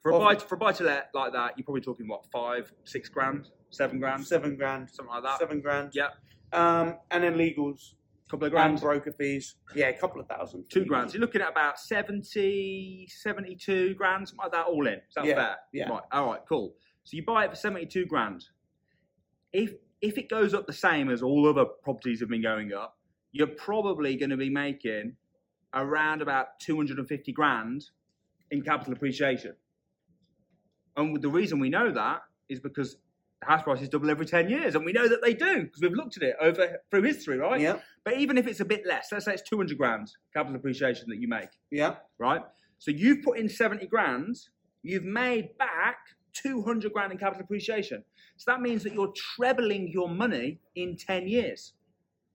For 0.03 0.11
a 0.11 0.19
buy 0.19 0.35
for 0.35 0.55
a 0.55 0.57
buy 0.59 0.71
to 0.73 0.83
let 0.83 1.09
like 1.13 1.33
that, 1.33 1.53
you're 1.57 1.65
probably 1.65 1.81
talking 1.81 2.07
what 2.07 2.25
five, 2.31 2.71
six 2.83 3.09
grand, 3.09 3.49
seven 3.71 3.99
grand, 3.99 4.25
seven 4.25 4.55
grand, 4.55 4.89
something 4.91 5.13
like 5.13 5.23
that. 5.23 5.39
seven 5.39 5.59
grand. 5.61 5.91
Yeah. 5.93 6.09
Um, 6.53 6.97
and 7.11 7.23
then 7.23 7.35
legals 7.35 7.93
couple 8.29 8.45
of 8.45 8.53
and 8.53 8.77
grand, 8.77 8.81
broker 8.81 9.11
fees. 9.11 9.55
Yeah, 9.75 9.87
a 9.87 9.93
couple 9.97 10.21
of 10.21 10.27
thousand. 10.27 10.65
two 10.69 10.85
grand. 10.85 11.09
So 11.09 11.15
you're 11.15 11.21
looking 11.21 11.41
at 11.41 11.49
about 11.49 11.79
70, 11.79 13.07
72 13.09 13.95
grand, 13.95 14.27
something 14.27 14.43
like 14.43 14.51
that, 14.51 14.67
all 14.67 14.85
in. 14.87 14.93
Is 14.93 15.01
that 15.15 15.25
Yeah, 15.25 15.35
fair? 15.35 15.55
yeah. 15.73 15.89
Right. 15.89 16.03
All 16.11 16.27
right. 16.27 16.41
Cool. 16.47 16.75
So 17.09 17.17
you 17.17 17.23
buy 17.25 17.45
it 17.45 17.49
for 17.49 17.55
72 17.55 18.05
grand. 18.05 18.45
If 19.51 19.73
if 19.99 20.19
it 20.19 20.29
goes 20.29 20.53
up 20.53 20.67
the 20.67 20.73
same 20.73 21.09
as 21.09 21.23
all 21.23 21.49
other 21.49 21.65
properties 21.65 22.19
have 22.19 22.29
been 22.29 22.43
going 22.43 22.71
up, 22.71 22.99
you're 23.31 23.47
probably 23.47 24.15
going 24.15 24.29
to 24.29 24.37
be 24.37 24.51
making 24.51 25.15
around 25.73 26.21
about 26.21 26.59
250 26.59 27.31
grand 27.31 27.83
in 28.51 28.61
capital 28.61 28.93
appreciation. 28.93 29.55
And 30.97 31.19
the 31.19 31.29
reason 31.29 31.59
we 31.59 31.69
know 31.69 31.91
that 31.91 32.21
is 32.47 32.59
because 32.59 32.97
house 33.41 33.63
prices 33.63 33.89
double 33.89 34.11
every 34.11 34.27
10 34.27 34.47
years, 34.47 34.75
and 34.75 34.85
we 34.85 34.93
know 34.93 35.07
that 35.07 35.23
they 35.23 35.33
do 35.33 35.63
because 35.63 35.81
we've 35.81 35.93
looked 35.93 36.15
at 36.15 36.21
it 36.21 36.35
over 36.39 36.77
through 36.91 37.01
history, 37.01 37.39
right? 37.39 37.59
Yeah, 37.59 37.79
But 38.03 38.17
even 38.19 38.37
if 38.37 38.45
it's 38.45 38.59
a 38.59 38.65
bit 38.65 38.85
less, 38.85 39.07
let's 39.11 39.25
say 39.25 39.33
it's 39.33 39.49
200 39.49 39.75
grand 39.79 40.11
capital 40.31 40.55
appreciation 40.55 41.07
that 41.09 41.17
you 41.17 41.27
make, 41.27 41.49
yeah, 41.71 41.95
right? 42.19 42.41
So 42.77 42.91
you've 42.91 43.23
put 43.23 43.39
in 43.39 43.49
70 43.49 43.87
grand, 43.87 44.35
you've 44.83 45.03
made 45.03 45.57
back 45.57 45.97
200 46.33 46.93
grand 46.93 47.11
in 47.11 47.17
capital 47.17 47.43
appreciation. 47.43 48.03
So 48.37 48.51
that 48.51 48.61
means 48.61 48.83
that 48.83 48.93
you're 48.93 49.13
trebling 49.35 49.89
your 49.89 50.09
money 50.09 50.59
in 50.75 50.95
10 50.95 51.27
years 51.27 51.73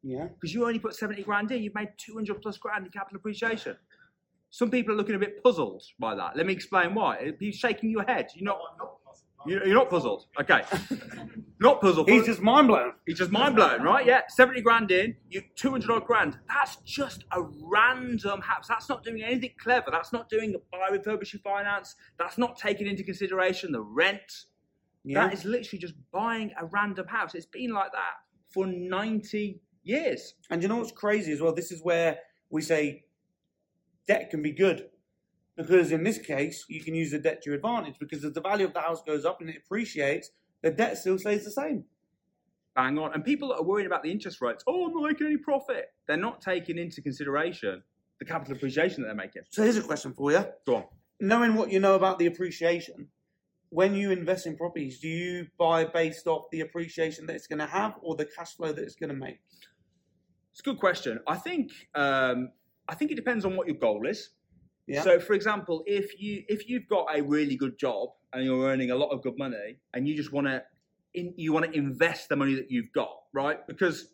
yeah. 0.03 0.27
because 0.27 0.55
you 0.55 0.67
only 0.67 0.79
put 0.79 0.95
70 0.95 1.23
grand 1.23 1.51
in, 1.51 1.63
you've 1.63 1.75
made 1.75 1.89
200 1.97 2.41
plus 2.43 2.59
grand 2.59 2.85
in 2.87 2.93
capital 2.93 3.17
appreciation. 3.17 3.77
Some 4.51 4.71
people 4.71 4.95
are 4.95 4.97
looking 4.97 5.17
a 5.17 5.19
bit 5.19 5.43
puzzled 5.43 5.83
by 5.99 6.15
that. 6.15 6.37
Let 6.37 6.47
me 6.47 6.53
explain 6.53 6.95
why. 6.95 7.33
You're 7.41 7.53
shaking 7.53 7.91
your 7.91 8.05
head. 8.05 8.29
You're 8.37 8.45
not. 8.45 8.61
You're 9.47 9.67
you're 9.67 9.75
not 9.75 9.91
puzzled. 9.91 10.27
Okay. 10.41 10.63
not 11.61 11.81
puzzled. 11.81 12.09
He's 12.09 12.27
just 12.27 12.41
mind 12.41 12.69
blown. 12.69 12.93
He's 13.07 13.19
just 13.19 13.31
mind 13.31 13.57
blown, 13.57 13.83
right? 13.83 14.07
Yeah, 14.07 14.23
70 14.29 14.61
grand 14.63 14.91
in, 14.91 15.17
you 15.29 15.43
200 15.57 15.91
odd 15.91 16.05
grand. 16.05 16.39
That's 16.49 16.77
just 16.85 17.25
a 17.33 17.43
random 17.43 18.41
house. 18.41 18.67
That's 18.69 18.89
not 18.89 19.05
doing 19.05 19.23
anything 19.23 19.53
clever. 19.59 19.91
That's 19.91 20.13
not 20.13 20.29
doing 20.29 20.55
a 20.55 20.59
buy 20.71 20.89
refurbishing 20.91 21.41
finance. 21.41 21.95
That's 22.19 22.39
not 22.39 22.59
taking 22.59 22.87
into 22.87 23.03
consideration 23.03 23.73
the 23.73 23.81
rent. 23.81 24.47
Yeah. 25.05 25.27
That 25.27 25.35
is 25.35 25.45
literally 25.45 25.79
just 25.81 25.95
buying 26.13 26.53
a 26.59 26.67
random 26.67 27.07
house. 27.07 27.35
It's 27.35 27.47
been 27.47 27.73
like 27.73 27.93
that 27.93 28.15
for 28.49 28.67
90 28.67 29.61
years. 29.83 30.35
And 30.51 30.63
you 30.63 30.69
know 30.69 30.77
what's 30.77 30.93
crazy 30.93 31.33
as 31.33 31.41
well? 31.41 31.55
This 31.55 31.71
is 31.71 31.83
where 31.83 32.19
we 32.51 32.63
say 32.63 33.05
debt 34.07 34.31
can 34.31 34.43
be 34.43 34.53
good. 34.53 34.89
Because 35.57 35.93
in 35.93 36.03
this 36.03 36.19
case, 36.19 36.65
you 36.69 36.83
can 36.83 36.95
use 36.95 37.13
the 37.13 37.19
debt 37.19 37.43
to 37.43 37.51
your 37.51 37.57
advantage 37.57 37.97
because 38.01 38.25
as 38.25 38.33
the 38.33 38.41
value 38.41 38.67
of 38.67 38.75
the 38.75 38.81
house 38.81 39.03
goes 39.03 39.25
up 39.25 39.41
and 39.41 39.51
it 39.51 39.57
appreciates, 39.65 40.31
the 40.63 40.71
debt 40.71 40.99
still 40.99 41.19
stays 41.19 41.45
the 41.45 41.51
same. 41.51 41.85
Bang 42.75 42.99
on. 42.99 43.15
And 43.15 43.25
people 43.25 43.49
that 43.49 43.57
are 43.57 43.63
worried 43.63 43.87
about 43.87 44.03
the 44.03 44.11
interest 44.11 44.41
rates, 44.41 44.65
oh, 44.67 44.87
I'm 44.87 44.95
not 44.95 45.09
making 45.09 45.29
any 45.29 45.37
profit. 45.37 45.93
They're 46.09 46.17
not 46.17 46.41
taking 46.41 46.77
into 46.77 47.01
consideration 47.03 47.83
the 48.19 48.25
capital 48.25 48.57
appreciation 48.57 49.03
that 49.03 49.09
they're 49.09 49.15
making. 49.15 49.43
So 49.51 49.63
here's 49.63 49.77
a 49.77 49.83
question 49.83 50.13
for 50.13 50.33
you. 50.33 50.45
Go 50.67 50.77
on. 50.77 50.85
Knowing 51.21 51.55
what 51.55 51.71
you 51.71 51.79
know 51.79 51.95
about 51.95 52.19
the 52.19 52.27
appreciation, 52.27 53.09
when 53.71 53.95
you 53.95 54.11
invest 54.11 54.47
in 54.47 54.57
properties, 54.57 54.99
do 54.99 55.09
you 55.09 55.47
buy 55.59 55.85
based 55.85 56.27
off 56.27 56.47
the 56.51 56.61
appreciation 56.61 57.27
that 57.27 57.37
it's 57.37 57.47
going 57.47 57.61
to 57.61 57.67
have 57.67 57.95
or 58.03 58.17
the 58.17 58.25
cash 58.25 58.55
flow 58.55 58.73
that 58.73 58.83
it's 58.83 58.97
going 58.97 59.11
to 59.11 59.17
make? 59.17 59.41
It's 60.51 60.61
a 60.61 60.63
good 60.63 60.79
question. 60.79 61.21
I 61.27 61.37
think 61.37 61.73
um, 61.95 62.51
I 62.89 62.95
think 62.95 63.11
it 63.11 63.17
depends 63.17 63.45
on 63.45 63.57
what 63.57 63.67
your 63.67 63.77
goal 63.77 64.07
is. 64.07 64.31
Yeah. 64.87 65.03
So, 65.03 65.19
for 65.19 65.33
example, 65.33 65.83
if 65.87 66.21
you 66.21 66.45
if 66.49 66.69
you've 66.69 66.87
got 66.89 67.07
a 67.17 67.23
really 67.23 67.57
good 67.57 67.79
job 67.79 68.11
and 68.33 68.45
you're 68.45 68.67
earning 68.67 68.91
a 68.91 68.97
lot 68.97 69.11
of 69.11 69.23
good 69.23 69.39
money, 69.39 69.77
and 69.95 70.07
you 70.07 70.15
just 70.15 70.33
want 70.33 70.47
to 70.47 70.63
in, 71.15 71.33
you 71.37 71.53
want 71.53 71.67
to 71.67 71.73
invest 71.77 72.29
the 72.29 72.37
money 72.37 72.55
that 72.55 72.71
you've 72.71 72.93
got, 72.93 73.17
right? 73.33 73.67
Because 73.67 74.09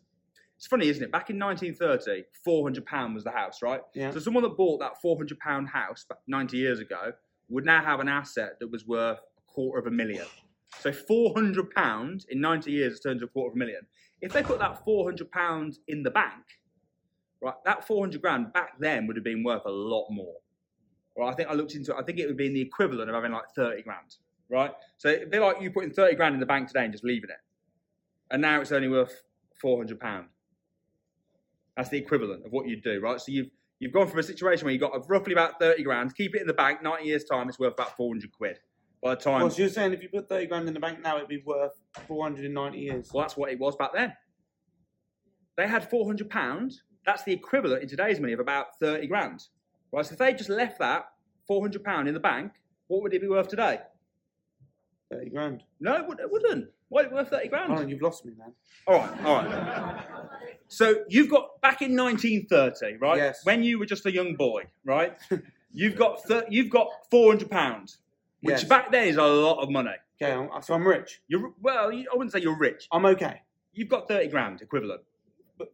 it's 0.57 0.67
funny, 0.67 0.87
isn't 0.87 1.03
it? 1.03 1.11
Back 1.11 1.29
in 1.29 1.39
1930, 1.39 2.23
400 2.45 2.85
pound 2.85 3.15
was 3.15 3.23
the 3.23 3.31
house, 3.31 3.61
right? 3.61 3.81
Yeah. 3.95 4.11
So, 4.11 4.19
someone 4.19 4.43
that 4.43 4.55
bought 4.55 4.79
that 4.79 5.01
400 5.01 5.39
pound 5.39 5.67
house 5.69 6.05
90 6.27 6.57
years 6.57 6.79
ago 6.79 7.13
would 7.49 7.65
now 7.65 7.83
have 7.83 7.99
an 7.99 8.07
asset 8.07 8.59
that 8.59 8.71
was 8.71 8.85
worth 8.85 9.17
a 9.17 9.51
quarter 9.51 9.79
of 9.79 9.87
a 9.87 9.91
million. 9.91 10.25
So, 10.79 10.93
400 10.93 11.71
pounds 11.71 12.25
in 12.29 12.39
90 12.39 12.71
years 12.71 12.93
has 12.93 12.99
turned 12.99 13.19
to 13.19 13.25
a 13.25 13.29
quarter 13.29 13.49
of 13.49 13.55
a 13.55 13.59
million. 13.59 13.81
If 14.21 14.33
they 14.33 14.43
put 14.43 14.59
that 14.59 14.85
400 14.85 15.31
pounds 15.31 15.79
in 15.87 16.03
the 16.03 16.11
bank, 16.11 16.43
right, 17.41 17.55
that 17.65 17.85
400 17.85 18.21
grand 18.21 18.53
back 18.53 18.79
then 18.79 19.07
would 19.07 19.17
have 19.17 19.25
been 19.25 19.43
worth 19.43 19.65
a 19.65 19.71
lot 19.71 20.09
more. 20.11 20.35
Well, 21.15 21.27
I 21.27 21.33
think 21.33 21.49
I 21.49 21.53
looked 21.53 21.75
into 21.75 21.91
it. 21.93 21.97
I 21.99 22.03
think 22.03 22.19
it 22.19 22.27
would 22.27 22.37
be 22.37 22.47
in 22.47 22.53
the 22.53 22.61
equivalent 22.61 23.09
of 23.09 23.15
having 23.15 23.31
like 23.31 23.49
30 23.55 23.81
grand, 23.83 24.15
right? 24.49 24.71
So 24.97 25.09
it'd 25.09 25.29
be 25.31 25.39
like 25.39 25.61
you 25.61 25.71
putting 25.71 25.91
30 25.91 26.15
grand 26.15 26.33
in 26.33 26.39
the 26.39 26.45
bank 26.45 26.67
today 26.67 26.83
and 26.83 26.91
just 26.91 27.03
leaving 27.03 27.29
it. 27.29 27.37
And 28.31 28.41
now 28.41 28.61
it's 28.61 28.71
only 28.71 28.87
worth 28.87 29.23
four 29.59 29.77
hundred 29.77 29.99
pound. 29.99 30.27
That's 31.75 31.89
the 31.89 31.97
equivalent 31.97 32.45
of 32.45 32.51
what 32.51 32.67
you'd 32.67 32.83
do, 32.83 32.99
right? 33.01 33.19
So 33.19 33.31
you've 33.31 33.49
you've 33.79 33.91
gone 33.91 34.07
from 34.07 34.19
a 34.19 34.23
situation 34.23 34.65
where 34.65 34.71
you've 34.73 34.81
got 34.81 35.09
roughly 35.09 35.33
about 35.33 35.59
thirty 35.59 35.83
grand, 35.83 36.15
keep 36.15 36.33
it 36.35 36.41
in 36.41 36.47
the 36.47 36.53
bank, 36.53 36.81
ninety 36.81 37.05
years 37.07 37.25
time, 37.25 37.49
it's 37.49 37.59
worth 37.59 37.73
about 37.73 37.97
four 37.97 38.13
hundred 38.13 38.31
quid. 38.31 38.59
By 39.03 39.15
the 39.15 39.21
time, 39.21 39.41
Well, 39.41 39.49
so 39.49 39.57
you're 39.63 39.69
saying 39.69 39.93
if 39.93 40.03
you 40.03 40.09
put 40.09 40.29
30 40.29 40.45
grand 40.45 40.67
in 40.67 40.75
the 40.75 40.79
bank 40.79 41.01
now, 41.01 41.17
it'd 41.17 41.27
be 41.27 41.41
worth 41.43 41.73
490 42.07 42.77
years. 42.77 43.09
well, 43.11 43.23
that's 43.23 43.35
what 43.35 43.51
it 43.51 43.57
was 43.59 43.75
back 43.75 43.93
then. 43.95 44.13
They 45.57 45.67
had 45.67 45.89
four 45.89 46.05
hundred 46.05 46.29
pounds. 46.29 46.83
That's 47.05 47.23
the 47.23 47.33
equivalent 47.33 47.81
in 47.83 47.89
today's 47.89 48.19
money 48.19 48.33
of 48.33 48.39
about 48.39 48.77
thirty 48.79 49.07
grand, 49.07 49.43
right? 49.91 50.05
So 50.05 50.13
if 50.13 50.19
they 50.19 50.33
just 50.33 50.49
left 50.49 50.79
that 50.79 51.05
four 51.47 51.61
hundred 51.61 51.83
pound 51.83 52.07
in 52.07 52.13
the 52.13 52.19
bank, 52.19 52.53
what 52.87 53.01
would 53.03 53.13
it 53.13 53.21
be 53.21 53.27
worth 53.27 53.47
today? 53.47 53.79
30 55.11 55.29
grand. 55.29 55.63
No, 55.79 55.95
it, 55.97 56.07
would, 56.07 56.19
it 56.19 56.31
wouldn't. 56.31 56.69
Why 56.89 57.01
is 57.01 57.07
it 57.07 57.13
worth 57.13 57.29
thirty 57.29 57.47
grand? 57.49 57.73
Oh, 57.73 57.81
you've 57.81 58.01
lost 58.01 58.25
me, 58.25 58.33
man. 58.37 58.53
All 58.87 58.99
right, 58.99 59.25
all 59.25 59.35
right. 59.35 60.05
So 60.67 61.03
you've 61.09 61.29
got 61.29 61.59
back 61.61 61.81
in 61.81 61.95
1930, 61.97 62.97
right? 62.97 63.17
Yes. 63.17 63.41
When 63.43 63.61
you 63.63 63.77
were 63.79 63.85
just 63.85 64.05
a 64.05 64.11
young 64.11 64.35
boy, 64.35 64.63
right? 64.85 65.17
You've 65.73 65.95
got 65.95 66.21
thir- 66.25 66.45
you've 66.49 66.69
got 66.69 66.89
400 67.09 67.49
pounds, 67.49 67.99
which 68.41 68.55
Yes. 68.59 68.63
back 68.65 68.91
then 68.91 69.07
is 69.07 69.15
a 69.15 69.23
lot 69.23 69.63
of 69.63 69.69
money. 69.69 69.91
Okay, 70.21 70.49
so 70.61 70.73
I'm 70.73 70.85
rich. 70.85 71.21
You're 71.29 71.53
well, 71.61 71.89
I 71.93 72.03
wouldn't 72.11 72.33
say 72.33 72.39
you're 72.41 72.57
rich. 72.57 72.89
I'm 72.91 73.05
okay. 73.05 73.41
You've 73.71 73.87
got 73.87 74.09
30 74.09 74.27
grand 74.27 74.61
equivalent, 74.61 74.99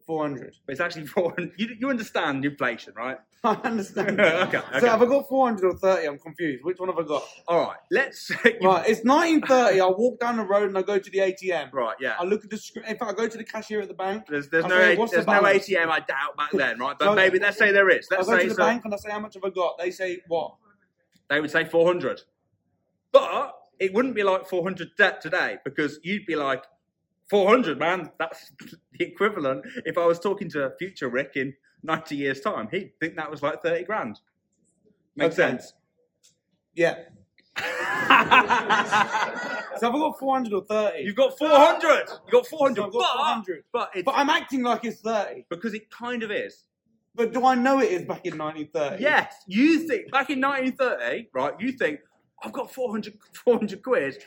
400. 0.06 0.56
but 0.66 0.72
it's 0.72 0.82
actually 0.82 1.06
400. 1.08 1.54
You, 1.58 1.76
you 1.80 1.90
understand 1.90 2.44
inflation, 2.46 2.94
right? 2.96 3.18
I 3.44 3.54
understand. 3.64 4.20
Okay, 4.20 4.58
okay. 4.58 4.80
So 4.80 4.88
have 4.88 5.02
I 5.02 5.06
got 5.06 5.28
400 5.30 5.66
or 5.66 5.78
30? 5.78 6.08
I'm 6.08 6.20
confused. 6.20 6.64
Which 6.64 6.80
one 6.80 6.90
have 6.90 6.98
I 6.98 7.04
got? 7.04 7.24
All 7.48 7.60
right, 7.68 7.78
let's 7.92 8.30
Right, 8.62 8.88
it's 8.90 9.04
1930. 9.04 9.80
I 9.82 9.86
walk 9.88 10.20
down 10.20 10.38
the 10.38 10.44
road 10.44 10.70
and 10.70 10.78
I 10.78 10.82
go 10.82 10.98
to 11.00 11.10
the 11.12 11.20
ATM. 11.20 11.72
right, 11.74 11.96
yeah. 12.00 12.16
I 12.20 12.24
look 12.24 12.44
at 12.44 12.50
the 12.50 12.58
screen. 12.58 12.86
In 12.86 12.98
fact, 12.98 13.12
I 13.12 13.14
go 13.14 13.28
to 13.28 13.38
the 13.38 13.44
cashier 13.44 13.82
at 13.82 13.88
the 13.88 13.94
bank. 13.94 14.26
There's, 14.28 14.50
there's 14.50 14.66
I 14.66 14.68
no 14.70 14.78
say, 14.80 14.96
A- 14.96 15.00
what's 15.00 15.12
the 15.14 15.24
no? 15.24 15.42
ATM. 15.44 15.88
I 15.90 16.00
doubt 16.00 16.36
back 16.38 16.52
then, 16.54 16.80
right? 16.80 16.98
But 16.98 17.06
So- 17.06 17.16
maybe 17.16 17.40
let's 17.40 17.58
say 17.58 17.72
there 17.72 17.90
is. 17.90 18.08
Let's 18.12 18.28
I 18.28 18.32
go 18.32 18.38
say 18.38 18.44
to 18.44 18.50
the 18.50 18.56
so. 18.56 18.64
bank 18.64 18.86
and 18.86 18.94
I 18.94 18.98
say, 18.98 19.12
how 19.12 19.20
much 19.20 19.36
have 19.36 19.44
I 19.44 19.50
got? 19.50 19.78
They 19.78 19.92
say, 19.92 20.20
what? 20.28 20.56
they 21.30 21.42
would 21.42 21.52
say 21.52 21.66
400. 21.66 22.22
But 23.12 23.54
it 23.80 23.94
wouldn't 23.94 24.16
be 24.16 24.24
like 24.24 24.48
400 24.48 24.90
debt 24.98 25.22
today 25.22 25.58
because 25.64 26.00
you'd 26.04 26.26
be 26.26 26.36
like, 26.36 26.64
400, 27.30 27.80
man, 27.80 28.12
that's 28.20 28.52
the 28.94 29.06
equivalent. 29.06 29.66
If 29.86 29.98
I 29.98 30.06
was 30.06 30.20
talking 30.20 30.50
to 30.52 30.66
a 30.66 30.76
future 30.78 31.10
Rick 31.10 31.32
in 31.36 31.54
90 31.84 32.16
years' 32.16 32.42
time, 32.42 32.68
he'd 32.72 32.94
think 33.00 33.16
that 33.16 33.30
was 33.30 33.42
like 33.42 33.62
30 33.62 33.84
grand. 33.86 34.20
Makes 35.16 35.40
Okay. 35.40 35.50
sense? 35.52 35.74
Yeah. 36.76 36.96
So 39.80 39.86
I've 39.90 39.94
got 39.94 40.18
400 40.18 40.54
or 40.54 40.66
30? 40.66 41.04
You've 41.04 41.16
got 41.16 41.38
400. 41.38 42.06
You've 42.26 42.32
got 42.32 42.48
400. 42.48 42.76
So 42.78 42.84
got 42.84 42.92
but, 42.94 43.16
400. 43.16 43.64
but, 43.72 43.92
But 44.06 44.12
I'm 44.16 44.30
acting 44.32 44.64
like 44.64 44.84
it's 44.86 45.02
30. 45.02 45.46
because 45.52 45.76
it 45.76 45.92
kind 45.92 46.24
of 46.24 46.32
is. 46.32 46.64
But 47.14 47.32
do 47.32 47.46
I 47.46 47.54
know 47.54 47.80
it 47.80 47.92
is 47.92 48.02
back 48.04 48.26
in 48.26 48.40
1930? 48.40 49.04
Yes, 49.04 49.36
you 49.46 49.88
think 49.88 50.12
back 50.12 50.32
in 50.32 50.42
1930, 50.42 51.30
right? 51.32 51.54
You 51.60 51.74
think 51.74 52.00
I've 52.44 52.54
got 52.54 52.74
400, 52.74 53.20
400 53.46 53.84
quid. 53.84 54.24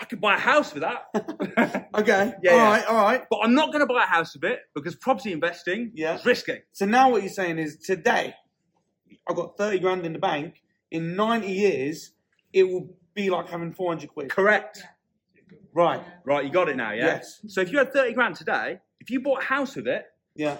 I 0.00 0.04
could 0.06 0.20
buy 0.20 0.36
a 0.36 0.38
house 0.38 0.72
with 0.74 0.82
that. 0.82 1.06
Okay. 1.94 2.32
Yeah, 2.42 2.52
all 2.52 2.56
yeah. 2.58 2.64
right, 2.70 2.86
all 2.86 2.96
right. 2.96 3.22
but 3.30 3.40
I'm 3.42 3.54
not 3.54 3.66
going 3.72 3.80
to 3.80 3.86
buy 3.86 4.04
a 4.04 4.06
house 4.06 4.34
with 4.34 4.44
it 4.44 4.60
because 4.74 4.94
property 4.96 5.32
investing 5.32 5.92
Yeah. 5.94 6.14
is 6.16 6.24
risky. 6.24 6.60
So 6.72 6.86
now 6.86 7.10
what 7.10 7.22
you're 7.22 7.30
saying 7.32 7.58
is 7.58 7.76
today, 7.76 8.34
I've 9.28 9.36
got 9.36 9.56
30 9.58 9.78
grand 9.80 10.06
in 10.06 10.12
the 10.14 10.18
bank. 10.18 10.62
In 10.90 11.14
90 11.16 11.46
years, 11.48 12.12
it 12.52 12.64
will 12.64 12.88
be 13.14 13.28
like 13.30 13.48
having 13.50 13.72
400 13.72 14.08
quid. 14.08 14.30
Correct. 14.30 14.82
Right. 15.74 16.02
Right, 16.24 16.44
you 16.44 16.50
got 16.50 16.68
it 16.68 16.76
now, 16.76 16.92
yeah? 16.92 17.06
Yes. 17.06 17.40
So 17.48 17.60
if 17.60 17.70
you 17.70 17.78
had 17.78 17.92
30 17.92 18.14
grand 18.14 18.36
today, 18.36 18.78
if 19.00 19.10
you 19.10 19.20
bought 19.20 19.42
a 19.42 19.44
house 19.44 19.76
with 19.76 19.86
it, 19.86 20.06
Yeah. 20.34 20.56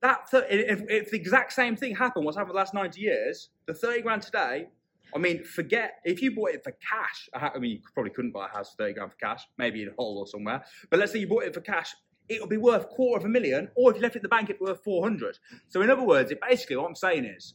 that 0.00 0.30
thir- 0.30 0.46
if, 0.48 0.82
if 0.88 1.10
the 1.10 1.16
exact 1.16 1.52
same 1.52 1.76
thing 1.76 1.96
happened, 1.96 2.24
what's 2.24 2.36
happened 2.36 2.54
the 2.54 2.58
last 2.58 2.74
90 2.74 3.00
years, 3.00 3.50
the 3.66 3.74
30 3.74 4.02
grand 4.02 4.22
today, 4.22 4.68
I 5.14 5.18
mean, 5.18 5.44
forget, 5.44 6.00
if 6.04 6.22
you 6.22 6.34
bought 6.34 6.50
it 6.50 6.64
for 6.64 6.72
cash, 6.72 7.28
I 7.34 7.58
mean, 7.58 7.72
you 7.72 7.78
probably 7.94 8.12
couldn't 8.12 8.32
buy 8.32 8.46
a 8.46 8.56
house 8.56 8.70
for 8.70 8.84
30 8.84 8.94
grand 8.94 9.12
for 9.12 9.18
cash, 9.18 9.46
maybe 9.58 9.82
in 9.82 9.90
Hull 9.98 10.18
or 10.18 10.26
somewhere, 10.26 10.64
but 10.90 10.98
let's 10.98 11.12
say 11.12 11.18
you 11.18 11.28
bought 11.28 11.44
it 11.44 11.54
for 11.54 11.60
cash, 11.60 11.94
it 12.28 12.40
would 12.40 12.50
be 12.50 12.56
worth 12.56 12.88
quarter 12.88 13.20
of 13.20 13.24
a 13.24 13.28
million, 13.28 13.68
or 13.76 13.90
if 13.90 13.96
you 13.96 14.02
left 14.02 14.16
it 14.16 14.20
in 14.20 14.22
the 14.22 14.28
bank, 14.28 14.48
it'd 14.48 14.60
be 14.60 14.64
worth 14.64 14.82
400. 14.84 15.38
So 15.68 15.82
in 15.82 15.90
other 15.90 16.04
words, 16.04 16.30
it 16.30 16.38
basically, 16.40 16.76
what 16.76 16.86
I'm 16.86 16.94
saying 16.94 17.24
is, 17.24 17.54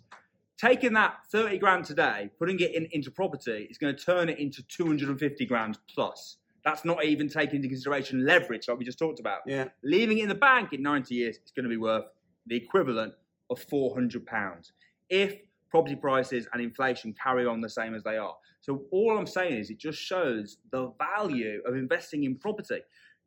taking 0.58 0.94
that 0.94 1.16
30 1.32 1.58
grand 1.58 1.86
today, 1.86 2.30
putting 2.38 2.60
it 2.60 2.74
in, 2.76 2.88
into 2.92 3.12
property, 3.12 3.68
is 3.70 3.78
going 3.78 3.96
to 3.96 4.04
turn 4.04 4.30
it 4.30 4.40
into 4.40 4.64
250 4.68 5.46
grand 5.46 5.78
plus. 5.94 6.38
That's 6.64 6.84
not 6.84 7.06
even 7.06 7.30
taking 7.30 7.58
into 7.58 7.70
consideration 7.70 8.26
leverage, 8.26 8.68
like 8.68 8.78
we 8.78 8.86
just 8.86 9.00
talked 9.00 9.20
about. 9.20 9.42
Yeah. 9.48 9.70
Leaving 9.84 10.18
it 10.18 10.24
in 10.24 10.30
the 10.30 10.36
bank 10.36 10.74
in 10.74 10.82
90 10.82 11.16
years, 11.16 11.38
it's 11.42 11.52
going 11.52 11.64
to 11.64 11.70
be 11.70 11.78
worth 11.78 12.06
the 12.46 12.56
equivalent 12.56 13.14
of 13.50 13.60
400 13.60 14.26
pounds 14.26 14.74
if 15.10 15.40
property 15.70 15.96
prices 15.96 16.48
and 16.54 16.62
inflation 16.62 17.14
carry 17.22 17.46
on 17.46 17.62
the 17.62 17.70
same 17.70 17.94
as 17.94 18.04
they 18.04 18.18
are. 18.18 18.36
So 18.62 18.84
all 18.92 19.18
I'm 19.18 19.28
saying 19.28 19.58
is 19.58 19.70
it 19.70 19.80
just 19.80 20.00
shows 20.00 20.58
the 20.72 20.92
value 20.98 21.62
of 21.66 21.76
investing 21.76 22.24
in 22.24 22.36
property. 22.36 22.80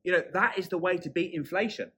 You 0.04 0.12
know, 0.12 0.23
that 0.32 0.59
is 0.59 0.68
the 0.68 0.78
way 0.78 0.97
to 0.99 1.11
beat 1.11 1.35
inflation. 1.35 1.90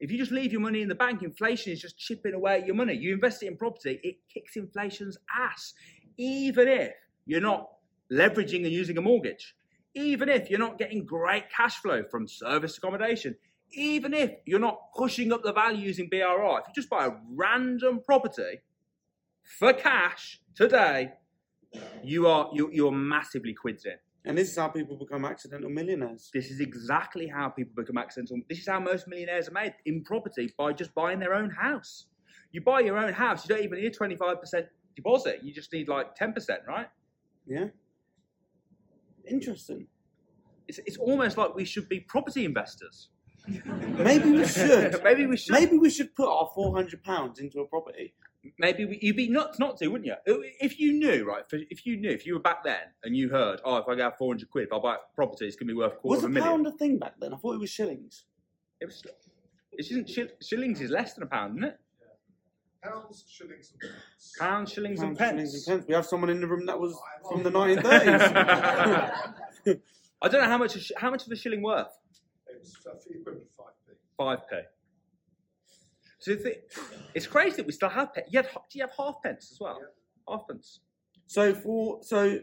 If 0.00 0.12
you 0.12 0.18
just 0.18 0.30
leave 0.30 0.52
your 0.52 0.60
money 0.60 0.80
in 0.80 0.88
the 0.88 0.94
bank, 0.94 1.22
inflation 1.22 1.72
is 1.72 1.80
just 1.80 1.98
chipping 1.98 2.34
away 2.34 2.60
at 2.60 2.66
your 2.66 2.76
money. 2.76 2.94
You 2.94 3.12
invest 3.14 3.42
it 3.42 3.46
in 3.46 3.56
property, 3.56 4.00
it 4.02 4.16
kicks 4.32 4.56
inflation's 4.56 5.18
ass. 5.36 5.74
Even 6.16 6.68
if 6.68 6.92
you're 7.26 7.40
not 7.40 7.68
leveraging 8.12 8.64
and 8.64 8.72
using 8.72 8.96
a 8.96 9.02
mortgage, 9.02 9.54
even 9.94 10.28
if 10.28 10.50
you're 10.50 10.58
not 10.58 10.78
getting 10.78 11.04
great 11.04 11.50
cash 11.50 11.76
flow 11.76 12.04
from 12.10 12.28
service 12.28 12.78
accommodation, 12.78 13.34
even 13.72 14.14
if 14.14 14.32
you're 14.46 14.60
not 14.60 14.78
pushing 14.96 15.32
up 15.32 15.42
the 15.42 15.52
value 15.52 15.84
using 15.84 16.08
BRI, 16.08 16.20
if 16.20 16.68
you 16.68 16.74
just 16.74 16.88
buy 16.88 17.06
a 17.06 17.10
random 17.34 18.00
property 18.04 18.60
for 19.58 19.72
cash 19.72 20.40
today, 20.54 21.12
you 22.02 22.26
are 22.26 22.50
you, 22.52 22.70
you're 22.72 22.92
massively 22.92 23.54
quids 23.54 23.84
in. 23.84 23.94
And 24.24 24.36
this 24.36 24.50
is 24.50 24.56
how 24.56 24.68
people 24.68 24.96
become 24.96 25.24
accidental 25.24 25.70
millionaires. 25.70 26.28
This 26.34 26.50
is 26.50 26.60
exactly 26.60 27.28
how 27.28 27.48
people 27.48 27.72
become 27.74 27.96
accidental. 27.96 28.38
This 28.48 28.58
is 28.58 28.68
how 28.68 28.78
most 28.78 29.08
millionaires 29.08 29.48
are 29.48 29.52
made 29.52 29.74
in 29.86 30.04
property 30.04 30.52
by 30.58 30.72
just 30.72 30.94
buying 30.94 31.18
their 31.18 31.34
own 31.34 31.50
house. 31.50 32.06
You 32.52 32.60
buy 32.60 32.80
your 32.80 32.98
own 32.98 33.12
house, 33.12 33.48
you 33.48 33.54
don't 33.54 33.64
even 33.64 33.80
need 33.80 33.86
a 33.86 33.98
25% 33.98 34.66
deposit. 34.96 35.40
You 35.42 35.52
just 35.54 35.72
need 35.72 35.88
like 35.88 36.16
10%, 36.16 36.34
right? 36.66 36.88
Yeah. 37.46 37.66
Interesting. 39.26 39.86
It's, 40.66 40.78
it's 40.84 40.98
almost 40.98 41.38
like 41.38 41.54
we 41.54 41.64
should 41.64 41.88
be 41.88 42.00
property 42.00 42.44
investors. 42.44 43.08
Maybe 43.46 44.30
we 44.30 44.46
should. 44.58 45.02
Maybe 45.02 45.26
we 45.26 45.36
should. 45.36 45.52
Maybe 45.52 45.78
we 45.78 45.88
should 45.88 46.14
put 46.14 46.28
our 46.28 46.50
400 46.54 47.02
pounds 47.02 47.38
into 47.38 47.60
a 47.60 47.66
property. 47.66 48.14
Maybe 48.58 48.84
we, 48.84 48.98
you'd 49.02 49.16
be 49.16 49.28
nuts 49.28 49.58
not 49.58 49.76
to, 49.78 49.88
wouldn't 49.88 50.06
you? 50.06 50.14
If 50.60 50.78
you 50.80 50.92
knew, 50.92 51.24
right? 51.26 51.42
If- 51.52 51.66
If 51.70 51.86
you 51.86 51.96
knew, 51.96 52.10
if 52.10 52.24
you 52.26 52.34
were 52.34 52.40
back 52.40 52.62
then 52.64 52.80
and 53.04 53.16
you 53.16 53.28
heard, 53.30 53.60
oh, 53.64 53.76
if 53.78 53.88
I 53.88 53.94
get 53.94 54.16
400 54.18 54.48
quid, 54.50 54.64
if 54.68 54.72
I 54.72 54.78
buy 54.78 54.94
a 54.94 54.98
property, 55.14 55.46
it's 55.46 55.56
going 55.56 55.68
to 55.68 55.74
be 55.74 55.78
worth 55.78 55.92
a 55.94 55.96
quarter 55.96 56.16
Was 56.16 56.24
of 56.24 56.30
a 56.30 56.32
a 56.32 56.34
million. 56.34 56.50
pound 56.52 56.66
a 56.66 56.72
thing 56.72 56.98
back 56.98 57.14
then? 57.20 57.32
I 57.34 57.36
thought 57.36 57.54
it 57.54 57.60
was 57.60 57.70
shillings. 57.70 58.24
It 58.80 58.86
was, 58.86 59.02
it 59.72 59.80
isn't, 59.90 60.08
shill- 60.08 60.28
shillings 60.42 60.80
is 60.80 60.90
less 60.90 61.14
than 61.14 61.24
a 61.24 61.26
pound, 61.26 61.58
isn't 61.58 61.70
it? 61.70 61.78
Pounds, 62.82 63.24
shillings, 63.28 63.72
and 63.72 63.80
pence. 63.80 64.36
Pounds, 64.38 64.72
shillings, 64.72 65.00
and 65.02 65.18
pence. 65.18 65.30
shillings, 65.32 65.68
and 65.68 65.78
pence. 65.80 65.88
We 65.88 65.94
have 65.94 66.06
someone 66.06 66.30
in 66.30 66.40
the 66.40 66.46
room 66.46 66.64
that 66.66 66.78
was 66.78 66.96
from 67.28 67.42
the 67.42 67.50
1930s. 67.50 68.20
I 70.22 70.28
don't 70.28 70.40
know 70.42 70.48
how 70.48 70.58
much. 70.58 70.76
A 70.76 70.80
sh- 70.80 70.92
how 70.96 71.10
much 71.10 71.22
is 71.26 71.28
a 71.32 71.36
shilling 71.36 71.62
worth? 71.62 71.88
It 72.48 72.58
was 72.60 72.76
uh, 72.86 72.90
equivalent 73.10 73.46
five 73.56 73.74
p. 73.86 73.92
Five 74.16 74.38
p. 74.48 74.56
So 76.28 76.50
it's 77.14 77.26
crazy 77.26 77.56
that 77.56 77.66
we 77.66 77.72
still 77.72 77.88
have. 77.88 78.12
Pe- 78.14 78.22
you 78.30 78.38
had, 78.40 78.48
do 78.70 78.78
you 78.78 78.82
have 78.82 78.92
half 78.96 79.16
pence 79.22 79.50
as 79.52 79.58
well? 79.60 79.78
Half 80.28 80.42
pence. 80.48 80.80
so 81.26 81.54
for 81.54 82.00
so 82.02 82.38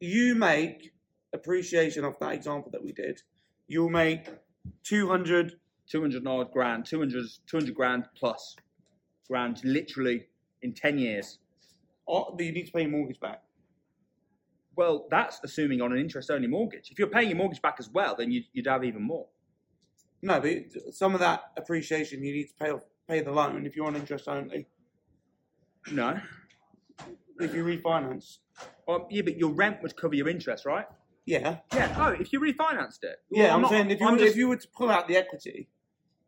you 0.00 0.34
make 0.34 0.92
appreciation 1.32 2.04
of 2.04 2.18
that 2.20 2.32
example 2.34 2.70
that 2.72 2.82
we 2.84 2.92
did. 2.92 3.22
You'll 3.68 3.90
make 3.90 4.28
200 4.84 5.54
Two 5.86 6.00
hundred 6.00 6.26
odd 6.26 6.50
grand. 6.50 6.86
200, 6.86 7.24
200 7.46 7.74
grand 7.74 8.04
plus 8.16 8.56
grand. 9.28 9.60
Literally 9.64 10.26
in 10.62 10.72
ten 10.72 10.98
years. 10.98 11.38
oh, 12.08 12.34
you 12.38 12.52
need 12.52 12.66
to 12.66 12.72
pay 12.72 12.82
your 12.82 12.90
mortgage 12.90 13.20
back. 13.20 13.42
Well, 14.76 15.06
that's 15.10 15.40
assuming 15.44 15.80
on 15.82 15.92
an 15.92 15.98
interest-only 15.98 16.48
mortgage. 16.48 16.90
If 16.90 16.98
you're 16.98 17.08
paying 17.08 17.28
your 17.28 17.36
mortgage 17.36 17.62
back 17.62 17.76
as 17.78 17.88
well, 17.90 18.16
then 18.16 18.32
you'd, 18.32 18.44
you'd 18.52 18.66
have 18.66 18.82
even 18.82 19.02
more. 19.02 19.26
No, 20.24 20.40
but 20.40 20.94
some 20.94 21.12
of 21.12 21.20
that 21.20 21.42
appreciation 21.58 22.24
you 22.24 22.32
need 22.32 22.46
to 22.48 22.54
pay 22.54 22.70
off, 22.70 22.80
pay 23.06 23.20
the 23.20 23.30
loan 23.30 23.66
if 23.66 23.76
you're 23.76 23.86
on 23.86 23.94
interest 23.94 24.26
only. 24.26 24.66
No. 25.92 26.18
If 27.38 27.52
you 27.54 27.62
refinance, 27.62 28.38
Well, 28.88 29.06
yeah, 29.10 29.20
but 29.20 29.36
your 29.36 29.52
rent 29.52 29.82
would 29.82 29.94
cover 29.96 30.14
your 30.14 30.28
interest, 30.30 30.64
right? 30.64 30.86
yeah, 31.26 31.58
Yeah. 31.74 31.94
Oh, 31.98 32.08
if 32.18 32.32
you 32.32 32.40
refinanced 32.40 33.02
it. 33.02 33.16
yeah. 33.30 33.44
Well, 33.48 33.54
I'm, 33.56 33.60
not- 33.62 33.70
saying 33.70 33.90
if 33.90 34.00
you 34.00 34.06
I'm 34.06 34.16
just- 34.18 34.30
if 34.30 34.36
you 34.36 34.48
were 34.48 34.56
to 34.56 34.68
pull 34.68 34.90
out 34.90 35.08
the 35.08 35.16
equity, 35.16 35.68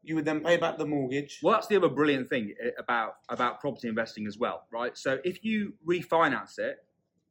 you 0.03 0.15
would 0.15 0.27
then 0.27 0.41
pay 0.43 0.59
back 0.59 0.77
the 0.77 0.87
mortgage. 0.87 1.41
Well, 1.43 1.55
that's 1.55 1.67
the 1.67 1.77
other 1.77 1.89
brilliant 1.89 2.29
thing 2.29 2.55
eh, 2.63 2.71
about 2.79 3.15
about 3.31 3.61
property 3.61 3.89
investing 3.89 4.27
as 4.27 4.37
well, 4.39 4.67
right? 4.71 4.97
So 4.97 5.19
if 5.25 5.43
you 5.43 5.73
refinance 5.87 6.59
it, 6.59 6.77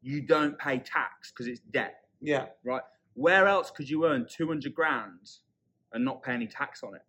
you 0.01 0.21
don't 0.21 0.57
pay 0.57 0.79
tax 0.79 1.31
because 1.31 1.47
it's 1.47 1.59
debt, 1.71 1.95
Yeah, 2.21 2.47
right? 2.63 2.81
Where 3.13 3.47
else 3.47 3.69
could 3.71 3.87
you 3.89 4.05
earn 4.07 4.25
two 4.27 4.47
hundred 4.47 4.73
grand 4.73 5.29
and 5.95 6.05
not 6.05 6.21
pay 6.21 6.33
any 6.33 6.45
tax 6.45 6.83
on 6.83 6.93
it. 6.93 7.01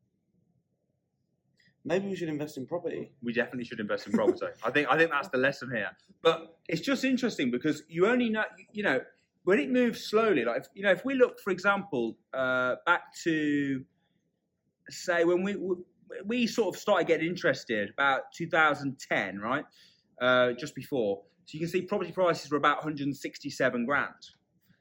Maybe 1.85 2.09
we 2.09 2.16
should 2.16 2.28
invest 2.28 2.57
in 2.57 2.66
property. 2.66 3.12
we 3.23 3.33
definitely 3.33 3.64
should 3.64 3.81
invest 3.81 4.07
in 4.07 4.12
property. 4.12 4.47
I 4.64 4.71
think 4.71 4.88
I 4.90 4.97
think 4.97 5.11
that's 5.11 5.28
the 5.28 5.38
lesson 5.38 5.71
here. 5.73 5.90
But 6.23 6.57
it's 6.69 6.81
just 6.81 7.05
interesting 7.05 7.50
because 7.50 7.83
you 7.88 8.07
only 8.07 8.31
know 8.31 8.45
you 8.73 8.83
know 8.83 9.00
when 9.45 9.61
it 9.61 9.71
moves 9.71 10.05
slowly. 10.05 10.45
Like 10.45 10.62
if, 10.62 10.66
you 10.75 10.83
know, 10.83 10.90
if 10.90 11.05
we 11.05 11.14
look, 11.14 11.38
for 11.40 11.50
example, 11.50 12.16
uh, 12.35 12.76
back 12.87 13.14
to 13.25 13.85
say 14.88 15.25
when 15.25 15.43
we 15.43 15.57
we 16.25 16.47
sort 16.47 16.75
of 16.75 16.81
started 16.81 17.07
getting 17.07 17.28
interested 17.28 17.90
about 17.90 18.33
2010, 18.35 19.38
right? 19.38 19.64
Uh, 20.21 20.52
just 20.52 20.75
before, 20.75 21.23
so 21.45 21.55
you 21.55 21.61
can 21.61 21.69
see 21.69 21.83
property 21.83 22.11
prices 22.11 22.50
were 22.50 22.57
about 22.57 22.78
167 22.78 23.85
grand. 23.85 24.14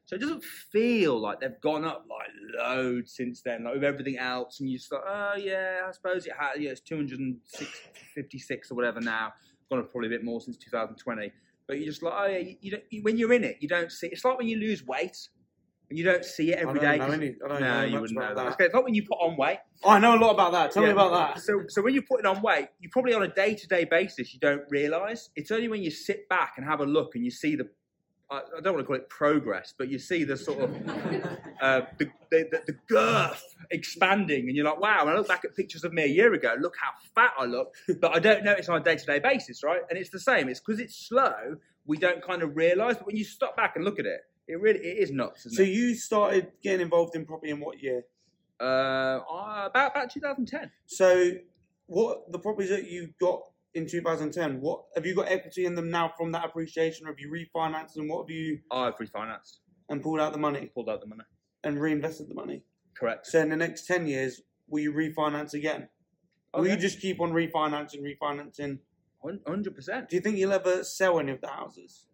So 0.06 0.16
it 0.16 0.22
doesn't 0.22 0.44
feel 0.44 1.20
like 1.20 1.40
they've 1.40 1.60
gone 1.62 1.84
up 1.84 2.06
like 2.10 2.30
loads 2.60 3.16
since 3.16 3.42
then, 3.42 3.64
like 3.64 3.74
with 3.76 3.84
everything 3.84 4.18
else. 4.18 4.60
And 4.60 4.70
you 4.70 4.78
just 4.78 4.90
thought, 4.90 5.04
oh 5.08 5.34
yeah, 5.38 5.82
I 5.88 5.92
suppose 5.92 6.28
it 6.28 6.34
has. 6.40 6.60
Yeah, 6.60 6.72
it's 6.72 6.82
256 6.82 8.72
or 8.72 8.76
whatever 8.76 9.02
now. 9.02 9.34
Gone 9.70 9.80
up 9.80 9.92
probably 9.92 10.08
a 10.08 10.12
bit 10.12 10.24
more 10.24 10.40
since 10.42 10.58
2020. 10.58 11.32
But 11.68 11.78
you're 11.78 11.88
just 11.88 12.04
like, 12.04 12.14
oh 12.16 12.26
yeah, 12.28 12.38
you, 12.38 12.56
you 12.62 12.72
don't, 12.72 12.84
you, 12.92 13.02
when 13.02 13.18
you're 13.18 13.34
in 13.34 13.44
it, 13.44 13.58
you 13.60 13.68
don't 13.68 13.92
see. 13.92 14.08
It's 14.08 14.24
like 14.24 14.38
when 14.38 14.48
you 14.48 14.58
lose 14.58 14.86
weight 14.86 15.18
and 15.90 15.98
you 15.98 16.06
don't 16.06 16.24
see 16.24 16.52
it 16.52 16.60
every 16.60 16.80
day. 16.80 16.88
I 16.88 16.98
don't 16.98 17.08
know 17.10 17.14
any. 17.16 17.36
No, 17.42 17.58
know 17.58 17.84
you 17.84 17.92
much 17.94 18.02
wouldn't 18.02 18.20
know 18.20 18.32
about 18.32 18.58
that. 18.58 18.66
It's 18.66 18.74
like 18.76 18.84
when 18.84 18.94
you 18.94 19.04
put 19.04 19.16
on 19.16 19.36
weight. 19.38 19.58
Oh, 19.84 19.90
I 19.90 20.00
know 20.00 20.16
a 20.16 20.20
lot 20.20 20.32
about 20.32 20.52
that. 20.52 20.72
Tell 20.72 20.84
me 20.84 20.90
about 20.90 21.12
that. 21.12 21.42
So, 21.42 21.64
so 21.68 21.82
when 21.82 21.96
you're 21.96 22.04
putting 22.04 22.28
on 22.28 22.44
weight, 22.44 22.68
you 22.80 22.90
probably 22.92 23.14
on 23.14 23.24
a 23.24 23.28
day-to-day 23.28 23.86
basis 23.86 24.34
you 24.34 24.40
don't 24.40 24.64
realise. 24.70 25.30
It's 25.36 25.50
only 25.52 25.68
when 25.68 25.82
you 25.82 25.90
sit 25.90 26.30
back 26.30 26.54
and 26.58 26.66
have 26.68 26.80
a 26.80 26.86
look 26.86 27.16
and 27.16 27.24
you 27.24 27.32
see 27.32 27.56
the, 27.56 27.68
I 28.32 28.42
I 28.58 28.62
don't 28.62 28.74
want 28.74 28.84
to 28.84 28.88
call 28.88 28.96
it 28.96 29.10
progress, 29.10 29.74
but 29.78 29.90
you 29.90 30.00
see 30.00 30.24
the 30.24 30.38
sort 30.38 30.60
of 30.60 30.72
uh, 31.62 31.82
the, 31.98 32.10
the, 32.32 32.48
the, 32.52 32.62
the 32.68 32.78
girth 32.88 33.44
expanding, 33.72 34.48
and 34.48 34.56
you're 34.56 34.66
like, 34.66 34.80
wow. 34.80 35.02
And 35.02 35.10
I 35.12 35.16
look 35.16 35.28
back 35.28 35.46
at 35.46 35.56
pictures 35.56 35.84
of 35.84 35.94
me 35.94 36.04
a 36.04 36.08
year 36.08 36.34
ago, 36.34 36.56
look 36.60 36.76
how 36.80 36.92
fat 37.14 37.34
I 37.38 37.46
look, 37.46 37.74
but 38.02 38.16
I 38.16 38.20
don't 38.20 38.44
notice 38.44 38.70
on 38.70 38.80
a 38.82 38.84
day-to-day 38.84 39.20
basis, 39.20 39.64
right? 39.64 39.82
And 39.90 39.98
it's 39.98 40.10
the 40.10 40.20
same. 40.20 40.50
It's 40.50 40.60
because 40.60 40.80
it's 40.80 40.96
slow, 40.96 41.58
we 41.86 41.98
don't 41.98 42.22
kind 42.24 42.42
of 42.42 42.56
realise. 42.56 42.98
But 42.98 43.08
when 43.08 43.16
you 43.16 43.24
stop 43.24 43.56
back 43.56 43.76
and 43.76 43.86
look 43.86 44.00
at 44.00 44.06
it, 44.06 44.22
it 44.48 44.60
really 44.60 44.80
it 44.80 44.98
is 45.00 45.12
nuts, 45.12 45.46
isn't 45.46 45.56
So 45.58 45.64
it? 45.64 45.70
you 45.70 45.96
started 45.96 46.52
getting 46.62 46.82
involved 46.82 47.16
in 47.16 47.26
property 47.26 47.52
in 47.52 47.60
what 47.60 47.82
year? 47.82 48.04
Uh, 48.60 48.64
uh, 49.30 49.64
about 49.66 49.92
about 49.92 50.10
2010. 50.12 50.72
So 50.86 51.32
what 51.88 52.32
the 52.32 52.40
properties 52.40 52.70
that 52.70 52.90
you 52.90 53.14
got 53.20 53.42
in 53.76 53.88
2010? 53.88 54.62
What 54.62 54.84
have 54.96 55.06
you 55.06 55.14
got 55.16 55.30
equity 55.30 55.66
in 55.66 55.76
them 55.76 55.90
now 55.90 56.12
from 56.18 56.32
that 56.32 56.46
appreciation? 56.46 57.06
Or 57.06 57.12
have 57.12 57.20
you 57.20 57.30
refinanced 57.30 57.94
them? 57.94 58.08
What 58.08 58.24
have 58.24 58.30
you 58.30 58.60
I've 58.72 58.98
refinanced, 58.98 59.58
and 59.90 60.02
pulled 60.02 60.20
out 60.20 60.34
the 60.34 60.40
money 60.40 60.72
pulled 60.74 60.90
out 60.90 61.02
the 61.02 61.08
money. 61.08 61.24
and 61.64 61.80
reinvested 61.80 62.30
the 62.30 62.36
money? 62.36 62.64
Correct. 62.98 63.28
So 63.28 63.40
in 63.42 63.50
the 63.50 63.58
next 63.58 63.86
10 63.88 64.08
years, 64.08 64.42
will 64.68 64.82
you 64.82 64.94
refinance 64.94 65.54
again? 65.54 65.90
Will 66.54 66.68
you 66.68 66.78
just 66.78 67.02
keep 67.02 67.20
on 67.20 67.32
refinancing, 67.34 68.02
refinancing? 68.02 68.80
Hundred 69.48 69.76
percent. 69.76 70.08
Do 70.10 70.16
you 70.16 70.22
think 70.22 70.38
you'll 70.38 70.54
ever 70.54 70.84
sell 70.84 71.20
any 71.20 71.32
of 71.32 71.42
the 71.42 71.48
houses? 71.48 72.06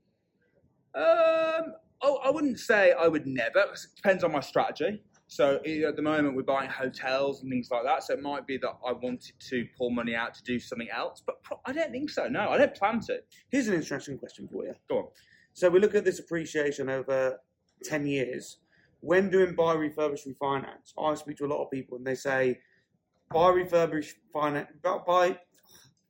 Um, 0.96 1.74
oh, 2.02 2.20
I 2.24 2.30
wouldn't 2.30 2.60
say 2.60 2.94
I 2.94 3.08
would 3.08 3.28
never. 3.28 3.60
It 3.60 3.80
depends 3.96 4.24
on 4.24 4.32
my 4.32 4.40
strategy. 4.40 5.04
So 5.32 5.62
at 5.64 5.96
the 5.96 6.02
moment 6.02 6.36
we're 6.36 6.44
buying 6.44 6.70
hotels 6.70 7.42
and 7.42 7.50
things 7.50 7.70
like 7.72 7.86
that. 7.86 8.04
So 8.04 8.14
it 8.16 8.22
might 8.22 8.46
be 8.46 8.58
that 8.58 8.74
I 8.86 8.92
wanted 8.92 9.32
to 9.48 9.66
pull 9.78 9.90
money 9.90 10.14
out 10.14 10.34
to 10.34 10.44
do 10.44 10.60
something 10.60 10.90
else, 10.94 11.24
but 11.26 11.42
pro- 11.42 11.62
I 11.66 11.72
don't 11.72 11.90
think 11.90 12.10
so. 12.10 12.28
No, 12.28 12.50
I 12.50 12.58
don't 12.58 12.76
plan 12.76 13.00
to. 13.08 13.22
Here's 13.50 13.70
an 13.70 13.76
interesting 13.76 14.18
question 14.18 14.50
for 14.52 14.66
you. 14.66 14.74
Go 14.90 14.98
on. 14.98 15.06
So 15.54 15.70
we 15.70 15.80
look 15.80 15.96
at 15.96 16.04
this 16.04 16.20
appreciation 16.20 16.90
over 16.90 17.40
10 17.86 18.08
years. 18.08 18.58
When 19.00 19.30
doing 19.30 19.56
buy, 19.56 19.74
refurbish, 19.74 20.28
refinance, 20.28 20.92
I 21.02 21.16
speak 21.16 21.38
to 21.38 21.46
a 21.46 21.48
lot 21.48 21.64
of 21.64 21.72
people 21.72 21.96
and 21.98 22.06
they 22.06 22.16
say, 22.16 22.60
buy, 23.34 23.52
refurbish, 23.52 24.10
finance, 24.34 24.68
buy, 24.84 25.40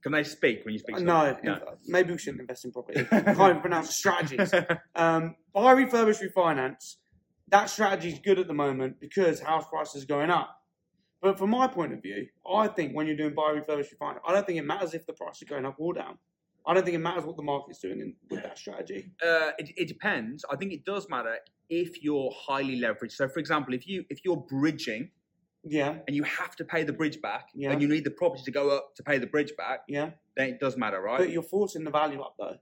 Can 0.01 0.13
they 0.13 0.23
speak 0.23 0.65
when 0.65 0.73
you 0.73 0.79
speak? 0.79 0.95
To 0.97 1.03
no, 1.03 1.37
them? 1.43 1.59
maybe 1.85 2.11
we 2.13 2.17
shouldn't 2.17 2.41
invest 2.41 2.65
in 2.65 2.71
property. 2.71 3.07
I 3.11 3.21
can't 3.21 3.39
even 3.39 3.61
pronounce 3.61 3.95
strategies. 3.95 4.51
Um, 4.95 5.35
buy, 5.53 5.75
refurbish, 5.75 6.27
refinance, 6.27 6.95
that 7.51 7.69
strategy 7.69 8.09
is 8.09 8.19
good 8.19 8.39
at 8.39 8.47
the 8.47 8.53
moment 8.53 8.99
because 8.99 9.39
house 9.39 9.65
prices 9.69 10.03
are 10.03 10.07
going 10.07 10.29
up. 10.29 10.57
But 11.21 11.37
from 11.37 11.51
my 11.51 11.67
point 11.67 11.93
of 11.93 12.01
view, 12.01 12.27
I 12.51 12.67
think 12.67 12.95
when 12.95 13.05
you're 13.05 13.15
doing 13.15 13.35
buy, 13.35 13.53
refurbish, 13.53 13.93
refinance, 13.95 14.19
I 14.27 14.33
don't 14.33 14.45
think 14.45 14.57
it 14.57 14.65
matters 14.65 14.93
if 14.95 15.05
the 15.05 15.13
price 15.13 15.41
is 15.41 15.47
going 15.47 15.65
up 15.65 15.75
or 15.77 15.93
down. 15.93 16.17
I 16.65 16.73
don't 16.73 16.83
think 16.83 16.95
it 16.95 16.99
matters 16.99 17.25
what 17.25 17.37
the 17.37 17.43
market's 17.43 17.79
doing 17.79 17.99
in, 17.99 18.15
with 18.29 18.41
that 18.43 18.57
strategy. 18.57 19.11
uh, 19.23 19.51
it, 19.59 19.71
it 19.77 19.87
depends. 19.87 20.43
I 20.51 20.55
think 20.55 20.73
it 20.73 20.83
does 20.85 21.07
matter 21.09 21.37
if 21.69 22.01
you're 22.03 22.31
highly 22.35 22.79
leveraged. 22.79 23.11
So, 23.13 23.27
for 23.27 23.39
example, 23.39 23.73
if 23.73 23.87
you 23.87 24.03
if 24.09 24.23
you're 24.25 24.37
bridging 24.37 25.09
Yeah, 25.63 25.97
and 26.07 26.15
you 26.15 26.23
have 26.23 26.55
to 26.57 26.65
pay 26.65 26.83
the 26.83 26.93
bridge 26.93 27.21
back, 27.21 27.49
Yeah. 27.53 27.71
and 27.71 27.81
you 27.81 27.87
need 27.87 28.03
the 28.03 28.11
property 28.11 28.43
to 28.43 28.51
go 28.51 28.75
up 28.75 28.95
to 28.95 29.03
pay 29.03 29.17
the 29.19 29.27
bridge 29.27 29.53
back, 29.57 29.81
yeah. 29.87 30.11
then 30.37 30.49
it 30.49 30.59
does 30.59 30.75
matter, 30.77 31.01
right? 31.01 31.19
But 31.19 31.29
you're 31.29 31.43
forcing 31.43 31.83
the 31.83 31.91
value 31.91 32.21
up 32.21 32.35
though. 32.39 32.57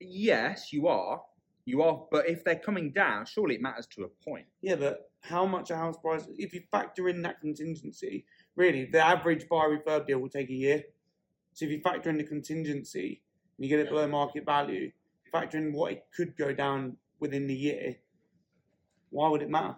yes, 0.00 0.72
you 0.72 0.86
are. 0.88 1.22
You 1.64 1.82
are, 1.82 2.06
but 2.10 2.28
if 2.28 2.44
they're 2.44 2.58
coming 2.58 2.90
down, 2.90 3.26
surely 3.26 3.56
it 3.56 3.62
matters 3.62 3.86
to 3.88 4.04
a 4.04 4.08
point. 4.24 4.46
Yeah, 4.62 4.76
but 4.76 5.10
how 5.20 5.46
much 5.46 5.70
a 5.70 5.76
house 5.76 5.96
price? 5.98 6.26
If 6.38 6.54
you 6.54 6.62
factor 6.70 7.08
in 7.08 7.22
that 7.22 7.40
contingency, 7.40 8.24
really, 8.56 8.86
the 8.86 9.00
average 9.00 9.48
buy 9.48 9.66
refurb 9.66 10.06
deal 10.06 10.18
will 10.18 10.28
take 10.28 10.50
a 10.50 10.54
year. 10.54 10.82
So 11.52 11.66
if 11.66 11.70
you 11.70 11.80
factor 11.80 12.10
in 12.10 12.16
the 12.16 12.24
contingency 12.24 13.22
and 13.58 13.64
you 13.64 13.68
get 13.68 13.80
it 13.80 13.90
below 13.90 14.06
market 14.06 14.44
value, 14.46 14.90
factor 15.30 15.58
in 15.58 15.72
what 15.72 15.92
it 15.92 16.04
could 16.16 16.36
go 16.36 16.52
down 16.52 16.96
within 17.20 17.46
the 17.46 17.54
year. 17.54 17.96
Why 19.10 19.28
would 19.28 19.42
it 19.42 19.50
matter? 19.50 19.76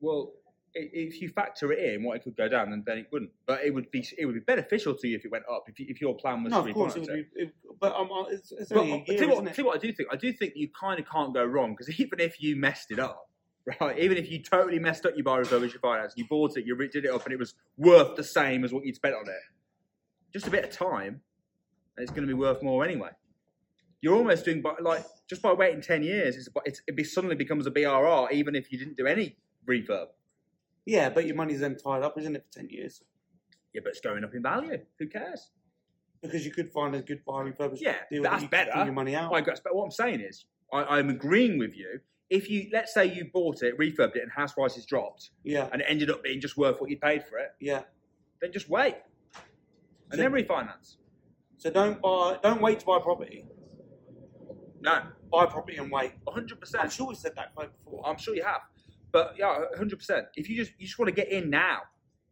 Well, 0.00 0.32
if 0.74 1.20
you 1.20 1.28
factor 1.28 1.72
it 1.72 1.94
in, 1.94 2.02
what 2.02 2.16
it 2.16 2.24
could 2.24 2.36
go 2.36 2.48
down, 2.48 2.70
then, 2.70 2.82
then 2.84 2.98
it 2.98 3.06
wouldn't. 3.12 3.30
But 3.46 3.64
it 3.64 3.72
would 3.72 3.90
be 3.90 4.06
it 4.18 4.26
would 4.26 4.34
be 4.34 4.40
beneficial 4.40 4.94
to 4.94 5.08
you 5.08 5.16
if 5.16 5.24
it 5.24 5.30
went 5.30 5.44
up. 5.50 5.64
If, 5.68 5.78
you, 5.78 5.86
if 5.88 6.00
your 6.00 6.16
plan 6.16 6.42
was 6.42 6.50
No, 6.50 6.62
to 6.62 6.68
of 6.68 6.74
course 6.74 6.96
it 6.96 7.00
would 7.00 7.08
be. 7.08 7.26
It, 7.34 7.54
but 7.80 7.94
um, 7.94 8.10
uh, 8.10 8.24
it's, 8.24 8.52
it's 8.52 8.70
But 8.70 8.78
only 8.78 8.92
I 8.92 8.96
a 8.96 9.04
tell 9.04 9.14
year, 9.14 9.22
you 9.22 9.42
what, 9.42 9.58
it? 9.58 9.64
what 9.64 9.76
I 9.76 9.78
do 9.78 9.92
think. 9.92 10.08
I 10.12 10.16
do 10.16 10.32
think 10.32 10.54
you 10.56 10.68
kind 10.78 10.98
of 10.98 11.08
can't 11.08 11.32
go 11.32 11.44
wrong 11.44 11.72
because 11.72 11.88
even 12.00 12.20
if 12.20 12.42
you 12.42 12.56
messed 12.56 12.90
it 12.90 12.98
up, 12.98 13.28
right? 13.80 13.98
Even 13.98 14.16
if 14.18 14.30
you 14.30 14.42
totally 14.42 14.78
messed 14.78 15.06
up 15.06 15.12
your 15.14 15.24
buy 15.24 15.40
refurbish 15.40 15.72
your 15.72 15.80
finance, 15.80 16.14
you 16.16 16.26
bought 16.28 16.56
it, 16.56 16.66
you 16.66 16.76
did 16.76 17.04
it 17.04 17.10
up, 17.10 17.24
and 17.24 17.32
it 17.32 17.38
was 17.38 17.54
worth 17.76 18.16
the 18.16 18.24
same 18.24 18.64
as 18.64 18.72
what 18.72 18.84
you'd 18.84 18.96
spent 18.96 19.14
on 19.14 19.28
it. 19.28 19.34
Just 20.32 20.48
a 20.48 20.50
bit 20.50 20.64
of 20.64 20.70
time, 20.70 21.20
and 21.96 22.02
it's 22.02 22.10
going 22.10 22.26
to 22.26 22.28
be 22.28 22.34
worth 22.34 22.62
more 22.62 22.84
anyway. 22.84 23.10
You're 24.00 24.16
almost 24.16 24.44
doing 24.44 24.60
by 24.60 24.74
like 24.80 25.04
just 25.30 25.40
by 25.40 25.52
waiting 25.52 25.80
ten 25.80 26.02
years, 26.02 26.36
it's, 26.36 26.48
it's, 26.64 26.82
it 26.88 26.96
be, 26.96 27.04
suddenly 27.04 27.36
becomes 27.36 27.66
a 27.66 27.70
BRR, 27.70 28.32
even 28.32 28.56
if 28.56 28.72
you 28.72 28.78
didn't 28.78 28.96
do 28.96 29.06
any 29.06 29.36
refurb. 29.66 30.08
Yeah, 30.86 31.08
but 31.10 31.26
your 31.26 31.36
money's 31.36 31.60
then 31.60 31.76
tied 31.76 32.02
up, 32.02 32.18
isn't 32.18 32.36
it, 32.36 32.44
for 32.44 32.58
ten 32.60 32.68
years? 32.68 33.02
Yeah, 33.72 33.80
but 33.82 33.90
it's 33.90 34.00
going 34.00 34.22
up 34.24 34.34
in 34.34 34.42
value. 34.42 34.78
Who 34.98 35.06
cares? 35.08 35.50
Because 36.22 36.44
you 36.44 36.52
could 36.52 36.70
find 36.72 36.94
a 36.94 37.02
good 37.02 37.24
buy 37.24 37.42
refurbish 37.42 37.80
Yeah, 37.80 37.96
deal 38.10 38.22
that's 38.22 38.36
that 38.36 38.42
you 38.42 38.48
could 38.48 38.50
better. 38.72 38.84
your 38.84 38.92
money 38.92 39.14
out. 39.14 39.32
I 39.34 39.40
guess, 39.40 39.60
but 39.60 39.74
what 39.74 39.84
I'm 39.84 39.90
saying 39.90 40.20
is, 40.20 40.46
I, 40.72 40.84
I'm 40.98 41.10
agreeing 41.10 41.58
with 41.58 41.74
you. 41.76 42.00
If 42.30 42.48
you 42.50 42.68
let's 42.72 42.94
say 42.94 43.04
you 43.06 43.26
bought 43.32 43.62
it, 43.62 43.78
refurbed 43.78 44.16
it, 44.16 44.22
and 44.22 44.30
house 44.32 44.52
prices 44.54 44.86
dropped, 44.86 45.30
Yeah, 45.42 45.68
and 45.72 45.82
it 45.82 45.86
ended 45.88 46.10
up 46.10 46.22
being 46.22 46.40
just 46.40 46.56
worth 46.56 46.80
what 46.80 46.90
you 46.90 46.98
paid 46.98 47.24
for 47.24 47.38
it, 47.38 47.50
yeah. 47.60 47.82
then 48.40 48.52
just 48.52 48.68
wait 48.70 48.96
and 50.10 50.12
So- 50.12 50.16
then 50.18 50.32
refinance. 50.32 50.96
So 51.56 51.70
don't 51.70 52.00
buy, 52.02 52.38
don't 52.42 52.60
wait 52.60 52.80
to 52.80 52.86
buy 52.86 52.98
property. 53.00 53.46
No, 54.80 55.00
Buy 55.32 55.46
property 55.46 55.78
and 55.78 55.90
wait. 55.90 56.12
100. 56.24 56.52
I'm 56.52 56.58
percent 56.60 56.92
sure 56.92 57.06
we 57.08 57.14
said 57.14 57.32
that 57.36 57.54
quote 57.54 57.72
before. 57.84 58.06
I'm 58.06 58.18
sure 58.18 58.34
you 58.34 58.42
have, 58.44 58.60
but 59.14 59.34
yeah, 59.38 59.60
100. 59.70 59.96
percent 59.96 60.26
If 60.36 60.50
you 60.50 60.56
just 60.56 60.72
you 60.78 60.86
just 60.86 60.98
want 60.98 61.08
to 61.08 61.14
get 61.14 61.30
in 61.30 61.48
now, 61.48 61.78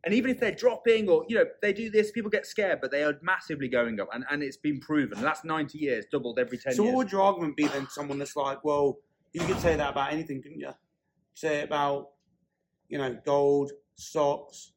and 0.04 0.12
even 0.12 0.30
if 0.32 0.40
they're 0.40 0.50
dropping 0.64 1.08
or 1.08 1.24
you 1.28 1.36
know 1.36 1.44
they 1.62 1.72
do 1.72 1.88
this, 1.88 2.10
people 2.10 2.28
get 2.28 2.44
scared, 2.44 2.80
but 2.82 2.90
they 2.90 3.04
are 3.04 3.14
massively 3.22 3.68
going 3.68 3.98
up, 4.00 4.08
and, 4.12 4.24
and 4.30 4.42
it's 4.42 4.56
been 4.58 4.80
proven. 4.80 5.16
The 5.18 5.24
last 5.24 5.44
90 5.44 5.78
years, 5.78 6.04
doubled 6.10 6.38
every 6.40 6.58
10 6.58 6.74
So 6.74 6.82
years. 6.82 6.92
what 6.92 6.98
would 7.04 7.12
your 7.12 7.22
argument 7.22 7.56
be 7.56 7.68
then? 7.68 7.88
Someone 7.88 8.18
that's 8.18 8.34
like, 8.36 8.64
well, 8.64 8.98
you 9.32 9.40
could 9.42 9.60
say 9.60 9.76
that 9.76 9.90
about 9.92 10.12
anything, 10.12 10.42
couldn't 10.42 10.58
you? 10.58 10.72
Say 11.34 11.60
it 11.60 11.64
about, 11.64 12.08
you 12.88 12.98
know, 12.98 13.16
gold, 13.24 13.70
stocks. 13.94 14.72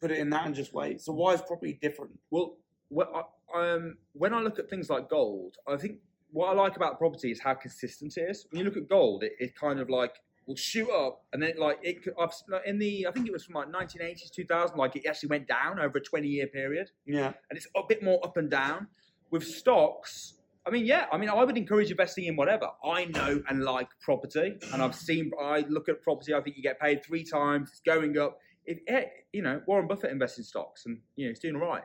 Put 0.00 0.12
it 0.12 0.18
in 0.18 0.30
that 0.30 0.46
and 0.46 0.54
just 0.54 0.72
wait. 0.72 1.00
So 1.00 1.12
why 1.12 1.34
is 1.34 1.42
property 1.42 1.78
different? 1.82 2.12
Well, 2.30 2.56
I- 2.98 3.24
um, 3.54 3.98
when 4.14 4.32
I 4.32 4.40
look 4.40 4.58
at 4.58 4.70
things 4.70 4.88
like 4.88 5.10
gold, 5.10 5.56
I 5.68 5.76
think 5.76 5.98
what 6.30 6.46
I 6.48 6.54
like 6.54 6.76
about 6.76 6.96
property 6.98 7.30
is 7.30 7.38
how 7.38 7.52
consistent 7.52 8.16
it 8.16 8.30
is. 8.30 8.46
When 8.50 8.60
you 8.60 8.64
look 8.64 8.78
at 8.78 8.88
gold, 8.88 9.24
it, 9.24 9.32
it 9.38 9.54
kind 9.54 9.78
of 9.78 9.90
like 9.90 10.14
will 10.46 10.56
shoot 10.56 10.88
up, 10.90 11.24
and 11.32 11.42
then 11.42 11.54
like 11.58 11.78
it. 11.82 12.02
could- 12.02 12.14
I've, 12.18 12.30
in 12.66 12.78
the 12.78 13.06
I 13.06 13.12
think 13.12 13.26
it 13.26 13.32
was 13.32 13.44
from 13.44 13.54
like 13.54 13.68
1980s, 13.68 14.30
2000, 14.32 14.76
like 14.76 14.96
it 14.96 15.06
actually 15.06 15.28
went 15.30 15.46
down 15.48 15.78
over 15.78 15.98
a 15.98 16.00
20 16.00 16.26
year 16.28 16.46
period, 16.46 16.90
Yeah, 17.06 17.32
and 17.48 17.56
it's 17.56 17.66
a 17.76 17.82
bit 17.88 18.02
more 18.02 18.24
up 18.24 18.36
and 18.36 18.50
down. 18.50 18.88
With 19.30 19.44
stocks, 19.46 20.34
I 20.66 20.70
mean, 20.70 20.84
yeah, 20.84 21.06
I 21.10 21.16
mean, 21.16 21.30
I 21.30 21.42
would 21.42 21.56
encourage 21.56 21.90
investing 21.90 22.24
in 22.24 22.36
whatever. 22.36 22.68
I 22.84 23.06
know 23.06 23.42
and 23.48 23.64
like 23.64 23.88
property, 24.00 24.56
and 24.72 24.82
I've 24.82 24.94
seen. 24.94 25.30
I 25.40 25.60
look 25.68 25.88
at 25.88 26.02
property. 26.02 26.34
I 26.34 26.40
think 26.40 26.56
you 26.56 26.62
get 26.62 26.78
paid 26.78 27.04
three 27.04 27.24
times. 27.24 27.70
It's 27.70 27.80
going 27.80 28.18
up. 28.18 28.38
If 28.66 28.78
eh, 28.86 29.04
you 29.32 29.42
know, 29.42 29.60
Warren 29.66 29.88
Buffett 29.88 30.10
invests 30.10 30.38
in 30.38 30.44
stocks, 30.44 30.84
and 30.86 30.98
you 31.16 31.26
know, 31.26 31.30
he's 31.30 31.38
doing 31.40 31.56
all 31.56 31.62
right. 31.62 31.82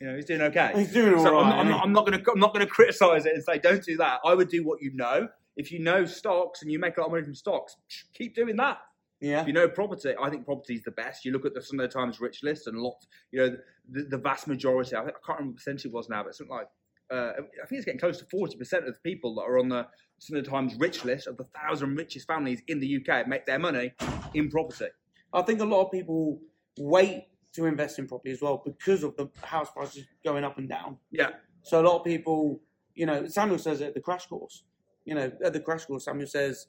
You 0.00 0.06
know, 0.06 0.14
he's 0.16 0.24
doing 0.24 0.40
okay. 0.42 0.72
he's 0.76 0.92
doing 0.92 1.14
all 1.14 1.24
So 1.24 1.34
right. 1.34 1.52
I'm, 1.52 1.58
I'm, 1.60 1.68
not, 1.68 1.82
I'm 1.84 1.92
not 1.92 2.06
going 2.06 2.22
to 2.22 2.30
I'm 2.30 2.38
not 2.38 2.54
going 2.54 2.64
to 2.64 2.70
criticize 2.70 3.26
it 3.26 3.34
and 3.34 3.42
say 3.42 3.58
don't 3.58 3.82
do 3.84 3.96
that. 3.98 4.20
I 4.24 4.34
would 4.34 4.48
do 4.48 4.64
what 4.64 4.80
you 4.80 4.92
know. 4.94 5.28
If 5.56 5.72
you 5.72 5.78
know 5.78 6.04
stocks 6.04 6.62
and 6.62 6.70
you 6.70 6.78
make 6.78 6.96
a 6.96 7.00
lot 7.00 7.06
of 7.06 7.12
money 7.12 7.24
from 7.24 7.34
stocks, 7.34 7.76
keep 8.14 8.34
doing 8.34 8.56
that. 8.56 8.78
Yeah. 9.20 9.42
If 9.42 9.46
you 9.46 9.52
know 9.52 9.68
property, 9.68 10.14
I 10.20 10.30
think 10.30 10.46
property 10.46 10.74
is 10.74 10.82
the 10.82 10.92
best. 10.92 11.24
You 11.24 11.32
look 11.32 11.44
at 11.44 11.54
the 11.54 11.62
Sunday 11.62 11.88
Times 11.88 12.20
rich 12.20 12.42
list 12.42 12.66
and 12.66 12.76
a 12.76 12.80
lot, 12.80 12.96
you 13.32 13.40
know, 13.40 13.56
the, 13.90 14.04
the 14.04 14.18
vast 14.18 14.46
majority, 14.46 14.96
I, 14.96 15.04
think, 15.04 15.16
I 15.16 15.26
can't 15.26 15.38
remember 15.38 15.52
what 15.52 15.56
percentage 15.56 15.84
it 15.84 15.92
was 15.92 16.08
now, 16.08 16.22
but 16.22 16.34
something 16.34 16.56
like, 16.56 16.68
uh, 17.12 17.32
I 17.36 17.66
think 17.66 17.78
it's 17.78 17.84
getting 17.84 18.00
close 18.00 18.18
to 18.18 18.24
40% 18.24 18.60
of 18.88 18.94
the 18.94 18.94
people 19.02 19.34
that 19.34 19.42
are 19.42 19.58
on 19.58 19.68
the 19.68 19.86
Sunday 20.18 20.48
Times 20.48 20.74
rich 20.78 21.04
list 21.04 21.26
of 21.26 21.36
the 21.36 21.44
thousand 21.44 21.96
richest 21.96 22.26
families 22.26 22.62
in 22.68 22.80
the 22.80 22.98
UK 22.98 23.26
make 23.26 23.44
their 23.46 23.58
money 23.58 23.92
in 24.34 24.48
property. 24.48 24.86
I 25.32 25.42
think 25.42 25.60
a 25.60 25.64
lot 25.64 25.84
of 25.84 25.92
people 25.92 26.40
wait 26.78 27.26
to 27.54 27.66
invest 27.66 27.98
in 27.98 28.06
property 28.06 28.30
as 28.30 28.40
well 28.40 28.62
because 28.64 29.02
of 29.02 29.16
the 29.16 29.28
house 29.42 29.70
prices 29.70 30.04
going 30.24 30.44
up 30.44 30.58
and 30.58 30.68
down. 30.68 30.96
Yeah. 31.10 31.30
So 31.62 31.80
a 31.80 31.84
lot 31.84 31.98
of 31.98 32.04
people, 32.04 32.60
you 32.94 33.06
know, 33.06 33.26
Samuel 33.26 33.58
says 33.58 33.80
it 33.80 33.88
at 33.88 33.94
the 33.94 34.00
crash 34.00 34.26
course. 34.26 34.62
You 35.04 35.14
know, 35.14 35.32
at 35.44 35.52
the 35.52 35.60
crash 35.60 35.84
course, 35.86 36.04
Samuel 36.04 36.26
says 36.26 36.66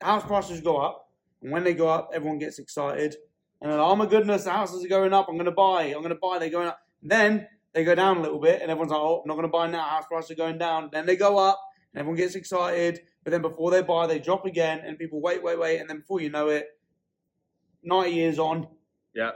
house 0.00 0.24
prices 0.24 0.60
go 0.60 0.78
up, 0.78 1.10
and 1.42 1.50
when 1.52 1.64
they 1.64 1.74
go 1.74 1.88
up, 1.88 2.10
everyone 2.14 2.38
gets 2.38 2.58
excited. 2.58 3.16
And 3.60 3.70
they're 3.70 3.78
oh 3.80 3.94
my 3.96 4.06
goodness, 4.06 4.44
the 4.44 4.50
houses 4.50 4.84
are 4.84 4.88
going 4.88 5.12
up. 5.12 5.26
I'm 5.28 5.36
going 5.36 5.44
to 5.46 5.50
buy. 5.52 5.84
I'm 5.84 6.02
going 6.02 6.08
to 6.10 6.14
buy. 6.16 6.38
They're 6.38 6.50
going 6.50 6.68
up. 6.68 6.80
Then 7.02 7.46
they 7.72 7.84
go 7.84 7.94
down 7.94 8.18
a 8.18 8.22
little 8.22 8.40
bit, 8.40 8.60
and 8.60 8.70
everyone's 8.70 8.90
like, 8.90 9.00
oh, 9.00 9.20
I'm 9.22 9.28
not 9.28 9.34
going 9.34 9.46
to 9.46 9.52
buy 9.52 9.66
now. 9.68 9.82
House 9.84 10.04
prices 10.08 10.30
are 10.32 10.34
going 10.34 10.58
down. 10.58 10.90
Then 10.92 11.06
they 11.06 11.16
go 11.16 11.38
up, 11.38 11.60
and 11.92 12.00
everyone 12.00 12.16
gets 12.18 12.34
excited. 12.34 13.00
But 13.24 13.30
then 13.30 13.42
before 13.42 13.70
they 13.70 13.82
buy, 13.82 14.06
they 14.06 14.18
drop 14.18 14.46
again, 14.46 14.80
and 14.84 14.98
people 14.98 15.20
wait, 15.20 15.42
wait, 15.42 15.58
wait, 15.58 15.78
and 15.78 15.88
then 15.88 15.98
before 16.00 16.20
you 16.20 16.28
know 16.30 16.48
it, 16.48 16.66
90 17.84 18.10
years 18.10 18.38
on, 18.38 18.66
Yeah. 19.14 19.30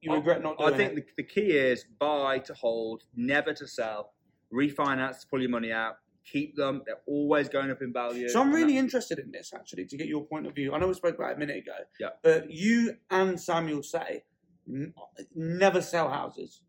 you 0.00 0.12
regret 0.14 0.42
not 0.42 0.58
doing 0.58 0.74
I 0.74 0.76
think 0.76 0.92
it. 0.98 1.06
the, 1.16 1.22
the 1.22 1.28
key 1.28 1.50
is 1.52 1.84
buy 1.98 2.38
to 2.40 2.54
hold, 2.54 3.04
never 3.14 3.52
to 3.54 3.66
sell, 3.66 4.12
refinance 4.52 5.20
to 5.20 5.26
pull 5.28 5.40
your 5.40 5.50
money 5.50 5.72
out, 5.72 5.96
keep 6.30 6.56
them. 6.56 6.82
They're 6.86 7.00
always 7.06 7.48
going 7.48 7.70
up 7.70 7.82
in 7.82 7.92
value. 7.92 8.28
So 8.28 8.40
I'm 8.40 8.52
really 8.52 8.76
interested 8.76 9.18
in 9.18 9.30
this 9.30 9.52
actually 9.54 9.86
to 9.86 9.96
get 9.96 10.06
your 10.06 10.24
point 10.24 10.46
of 10.46 10.54
view. 10.54 10.74
I 10.74 10.78
know 10.78 10.88
we 10.88 10.94
spoke 10.94 11.14
about 11.16 11.30
it 11.32 11.36
a 11.36 11.38
minute 11.38 11.58
ago. 11.58 11.76
Yeah. 11.98 12.08
But 12.22 12.50
you 12.50 12.96
and 13.10 13.40
Samuel 13.40 13.82
say 13.82 14.24
n- 14.68 14.94
never 15.34 15.80
sell 15.80 16.08
houses. 16.10 16.62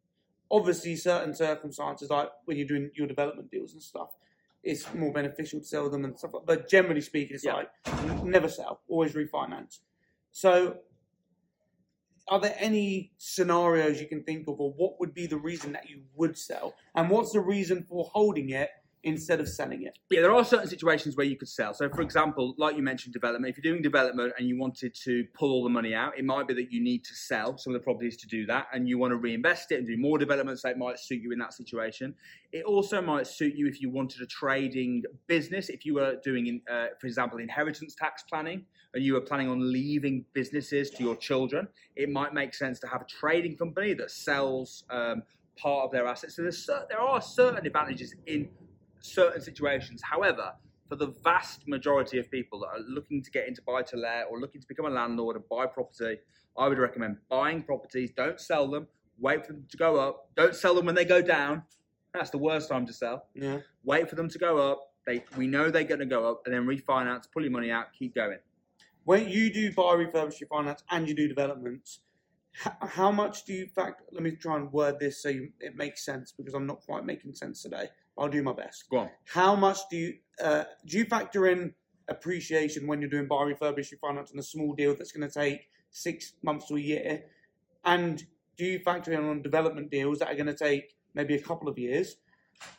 Obviously, 0.52 0.96
certain 0.96 1.34
circumstances, 1.36 2.10
like 2.10 2.30
when 2.46 2.58
you're 2.58 2.68
doing 2.68 2.90
your 2.96 3.08
development 3.08 3.52
deals 3.52 3.74
and 3.74 3.82
stuff, 3.82 4.10
it's 4.64 4.92
more 4.94 5.14
beneficial 5.14 5.60
to 5.60 5.66
sell 5.66 5.90
them 5.90 6.04
and 6.06 6.18
stuff. 6.18 6.32
But 6.46 6.68
generally 6.70 7.02
speaking, 7.02 7.36
it's 7.36 7.46
Yeah. 7.46 7.54
like 7.54 7.70
n- 7.88 8.30
never 8.30 8.50
sell, 8.50 8.82
always 8.88 9.14
refinance. 9.14 9.80
So, 10.32 10.80
are 12.28 12.40
there 12.40 12.56
any 12.60 13.12
scenarios 13.18 14.00
you 14.00 14.08
can 14.08 14.24
think 14.24 14.48
of, 14.48 14.60
or 14.60 14.72
what 14.74 15.00
would 15.00 15.14
be 15.14 15.26
the 15.26 15.38
reason 15.38 15.72
that 15.74 15.90
you 15.90 16.04
would 16.16 16.38
sell, 16.38 16.76
and 16.96 17.10
what's 17.10 17.32
the 17.32 17.40
reason 17.40 17.84
for 17.84 18.06
holding 18.14 18.50
it 18.50 18.70
instead 19.04 19.40
of 19.40 19.48
selling 19.48 19.84
it? 19.84 19.98
Yeah, 20.10 20.22
there 20.22 20.34
are 20.34 20.44
certain 20.44 20.68
situations 20.68 21.16
where 21.16 21.26
you 21.26 21.38
could 21.38 21.48
sell. 21.48 21.74
So, 21.74 21.90
for 21.90 22.02
example, 22.02 22.54
like 22.58 22.76
you 22.76 22.84
mentioned, 22.84 23.14
development. 23.14 23.56
If 23.56 23.64
you're 23.64 23.74
doing 23.74 23.82
development 23.82 24.34
and 24.38 24.48
you 24.48 24.58
wanted 24.58 24.94
to 25.06 25.26
pull 25.34 25.52
all 25.52 25.64
the 25.64 25.70
money 25.70 25.94
out, 25.94 26.18
it 26.18 26.26
might 26.26 26.48
be 26.48 26.54
that 26.56 26.72
you 26.72 26.82
need 26.84 27.04
to 27.06 27.16
sell 27.16 27.58
some 27.58 27.74
of 27.74 27.80
the 27.80 27.84
properties 27.84 28.18
to 28.18 28.28
do 28.28 28.46
that, 28.48 28.68
and 28.74 28.88
you 28.88 28.98
want 28.98 29.12
to 29.12 29.18
reinvest 29.18 29.72
it 29.72 29.80
and 29.80 29.88
do 29.88 29.98
more 29.98 30.18
development. 30.18 30.60
So, 30.60 30.70
it 30.70 30.78
might 30.78 31.00
suit 31.00 31.22
you 31.22 31.32
in 31.32 31.40
that 31.40 31.54
situation. 31.54 32.16
It 32.52 32.66
also 32.66 33.02
might 33.02 33.28
suit 33.28 33.56
you 33.56 33.68
if 33.68 33.82
you 33.82 33.90
wanted 33.90 34.22
a 34.22 34.26
trading 34.26 35.04
business. 35.28 35.70
If 35.70 35.86
you 35.86 35.96
were 35.96 36.16
doing, 36.24 36.62
uh, 36.70 36.88
for 37.00 37.08
example, 37.08 37.40
inheritance 37.40 37.96
tax 37.96 38.24
planning, 38.24 38.66
and 38.94 39.04
you 39.04 39.14
were 39.14 39.22
planning 39.22 39.50
on 39.50 39.72
leaving 39.72 40.26
businesses 40.34 40.90
to 40.90 41.04
your 41.04 41.16
children, 41.16 41.68
it 41.96 42.10
might 42.10 42.34
make 42.34 42.54
sense 42.54 42.80
to 42.80 42.88
have 42.88 43.02
a 43.02 43.06
trading 43.06 43.56
company 43.56 43.94
that 43.94 44.10
sells 44.10 44.84
um, 44.90 45.22
part 45.58 45.86
of 45.86 45.92
their 45.92 46.08
assets. 46.08 46.36
So, 46.36 46.86
there 46.90 47.00
are 47.00 47.22
certain 47.22 47.66
advantages 47.66 48.16
in 48.26 48.50
certain 49.02 49.42
situations. 49.42 50.02
However, 50.04 50.54
for 50.88 50.96
the 50.96 51.14
vast 51.24 51.68
majority 51.68 52.18
of 52.20 52.30
people 52.32 52.60
that 52.62 52.68
are 52.68 52.80
looking 52.88 53.22
to 53.24 53.32
get 53.32 53.48
into 53.48 53.62
buy 53.62 53.84
to 53.84 53.98
let 53.98 54.26
or 54.30 54.40
looking 54.40 54.60
to 54.60 54.68
become 54.68 54.86
a 54.86 54.90
landlord 54.90 55.36
and 55.36 55.48
buy 55.50 55.66
property, 55.68 56.18
I 56.58 56.68
would 56.68 56.78
recommend 56.80 57.18
buying 57.30 57.62
properties. 57.64 58.12
Don't 58.16 58.40
sell 58.40 58.68
them. 58.68 58.88
Wait 59.20 59.46
for 59.46 59.54
them 59.54 59.66
to 59.70 59.78
go 59.78 59.98
up. 59.98 60.30
Don't 60.36 60.56
sell 60.56 60.74
them 60.74 60.86
when 60.86 60.96
they 60.96 61.06
go 61.06 61.22
down. 61.22 61.64
That's 62.14 62.32
the 62.32 62.38
worst 62.40 62.70
time 62.70 62.86
to 62.88 62.94
sell. 62.94 63.28
Yeah. 63.36 63.60
Wait 63.84 64.10
for 64.10 64.16
them 64.16 64.30
to 64.30 64.40
go 64.40 64.58
up. 64.58 64.94
They, 65.06 65.24
we 65.38 65.48
know 65.48 65.70
they're 65.70 65.84
going 65.84 66.00
to 66.00 66.06
go 66.06 66.30
up, 66.30 66.42
and 66.46 66.54
then 66.54 66.66
refinance, 66.66 67.26
pull 67.32 67.44
your 67.44 67.52
money 67.52 67.72
out, 67.72 67.94
keep 67.98 68.16
going. 68.16 68.40
when 69.04 69.28
you 69.28 69.52
do 69.52 69.72
buy, 69.74 69.96
refurbish, 69.96 70.42
refinance, 70.44 70.84
and 70.92 71.08
you 71.08 71.16
do 71.16 71.28
developments, 71.28 72.02
how 72.82 73.12
much 73.12 73.46
do 73.46 73.54
you 73.54 73.68
factor? 73.68 74.04
Let 74.12 74.24
me 74.24 74.32
try 74.32 74.58
and 74.58 74.72
word 74.72 75.00
this 75.00 75.22
so 75.22 75.30
you, 75.30 75.50
it 75.60 75.76
makes 75.76 76.04
sense 76.06 76.32
because 76.32 76.54
I'm 76.54 76.68
not 76.68 76.82
quite 76.82 77.06
making 77.06 77.34
sense 77.34 77.62
today. 77.62 77.88
I'll 78.20 78.30
do 78.30 78.44
my 78.44 78.54
best. 78.54 78.86
Go 78.90 78.98
on. 78.98 79.10
How 79.26 79.56
much 79.56 79.78
do 79.90 79.98
you 79.98 80.14
uh, 80.44 80.64
do 80.86 80.98
you 80.98 81.06
factor 81.06 81.48
in 81.48 81.74
appreciation 82.08 82.88
when 82.88 83.02
you're 83.02 83.10
doing 83.10 83.28
buy, 83.28 83.38
refurbish, 83.38 83.94
refinance 83.94 84.34
on 84.34 84.40
a 84.40 84.44
small 84.44 84.74
deal 84.74 84.96
that's 84.96 85.12
going 85.12 85.28
to 85.28 85.34
take 85.34 85.70
six 85.92 86.34
months 86.44 86.68
to 86.68 86.76
a 86.76 86.80
year, 86.80 87.24
and 87.86 88.24
do 88.58 88.66
you 88.66 88.80
factor 88.80 89.14
in 89.14 89.24
on 89.24 89.42
development 89.42 89.90
deals 89.90 90.20
that 90.20 90.28
are 90.28 90.36
going 90.36 90.48
to 90.48 90.54
take 90.54 90.96
maybe 91.14 91.36
a 91.36 91.42
couple 91.42 91.68
of 91.70 91.78
years? 91.78 92.18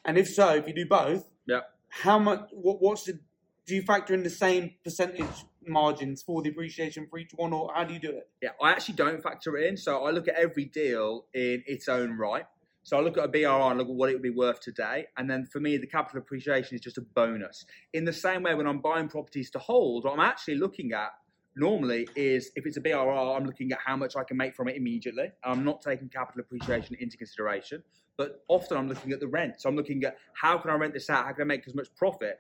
And 0.05 0.19
if 0.19 0.29
so, 0.29 0.55
if 0.55 0.67
you 0.69 0.75
do 0.75 0.87
both, 0.87 1.31
Yeah. 1.47 1.61
how 1.89 2.19
much? 2.19 2.49
What, 2.53 2.81
what's 2.83 3.05
the? 3.05 3.19
Do 3.67 3.75
you 3.77 3.83
factor 3.83 4.15
in 4.15 4.23
the 4.25 4.31
same 4.31 4.73
percentage 4.83 5.45
margins 5.67 6.23
for 6.23 6.43
the 6.43 6.49
appreciation 6.51 7.07
for 7.09 7.19
each 7.19 7.33
one, 7.35 7.53
or 7.53 7.71
how 7.75 7.85
do 7.85 7.95
you 7.95 8.01
do 8.01 8.11
it? 8.11 8.29
Yeah, 8.43 8.51
I 8.61 8.73
actually 8.73 8.95
don't 8.97 9.23
factor 9.23 9.57
it 9.57 9.67
in. 9.69 9.77
So 9.77 10.05
I 10.05 10.11
look 10.11 10.27
at 10.29 10.35
every 10.35 10.65
deal 10.65 11.27
in 11.33 11.63
its 11.67 11.89
own 11.89 12.17
right. 12.19 12.47
So 12.83 12.97
I 12.97 13.01
look 13.01 13.19
at 13.19 13.25
a 13.25 13.29
BRR 13.29 13.71
and 13.71 13.79
look 13.79 13.89
at 13.89 13.95
what 13.95 14.11
it 14.11 14.15
would 14.15 14.23
be 14.23 14.31
worth 14.31 14.61
today. 14.61 15.07
And 15.17 15.31
then 15.31 15.47
for 15.47 15.61
me, 15.61 15.77
the 15.77 15.87
capital 15.87 16.21
appreciation 16.21 16.75
is 16.75 16.81
just 16.81 16.99
a 16.99 17.03
bonus. 17.03 17.65
In 17.93 18.05
the 18.05 18.13
same 18.13 18.43
way, 18.43 18.55
when 18.55 18.67
I'm 18.67 18.81
buying 18.81 19.09
properties 19.09 19.51
to 19.51 19.59
hold, 19.59 20.05
what 20.05 20.15
I'm 20.15 20.21
actually 20.21 20.57
looking 20.57 20.93
at 20.93 21.11
normally 21.57 22.09
is 22.17 22.51
if 22.57 22.65
it's 22.67 22.79
a 22.79 22.81
BRR, 22.81 23.37
I'm 23.37 23.45
looking 23.45 23.73
at 23.73 23.79
how 23.85 23.97
much 23.97 24.17
I 24.17 24.25
can 24.25 24.37
make 24.37 24.55
from 24.55 24.69
it 24.69 24.77
immediately. 24.77 25.31
I'm 25.45 25.65
not 25.65 25.83
taking 25.83 26.09
capital 26.09 26.41
appreciation 26.41 26.97
into 27.01 27.17
consideration. 27.17 27.83
But 28.17 28.43
often 28.49 28.77
I'm 28.77 28.89
looking 28.89 29.13
at 29.13 29.21
the 29.21 29.29
rent. 29.29 29.61
So 29.61 29.69
I'm 29.69 29.77
looking 29.77 30.03
at 30.05 30.17
how 30.35 30.59
can 30.59 30.71
I 30.71 30.75
rent 30.75 30.95
this 30.95 31.11
out? 31.11 31.27
How 31.27 31.33
can 31.33 31.43
I 31.43 31.47
make 31.47 31.67
as 31.67 31.75
much 31.75 31.89
profit? 31.97 32.39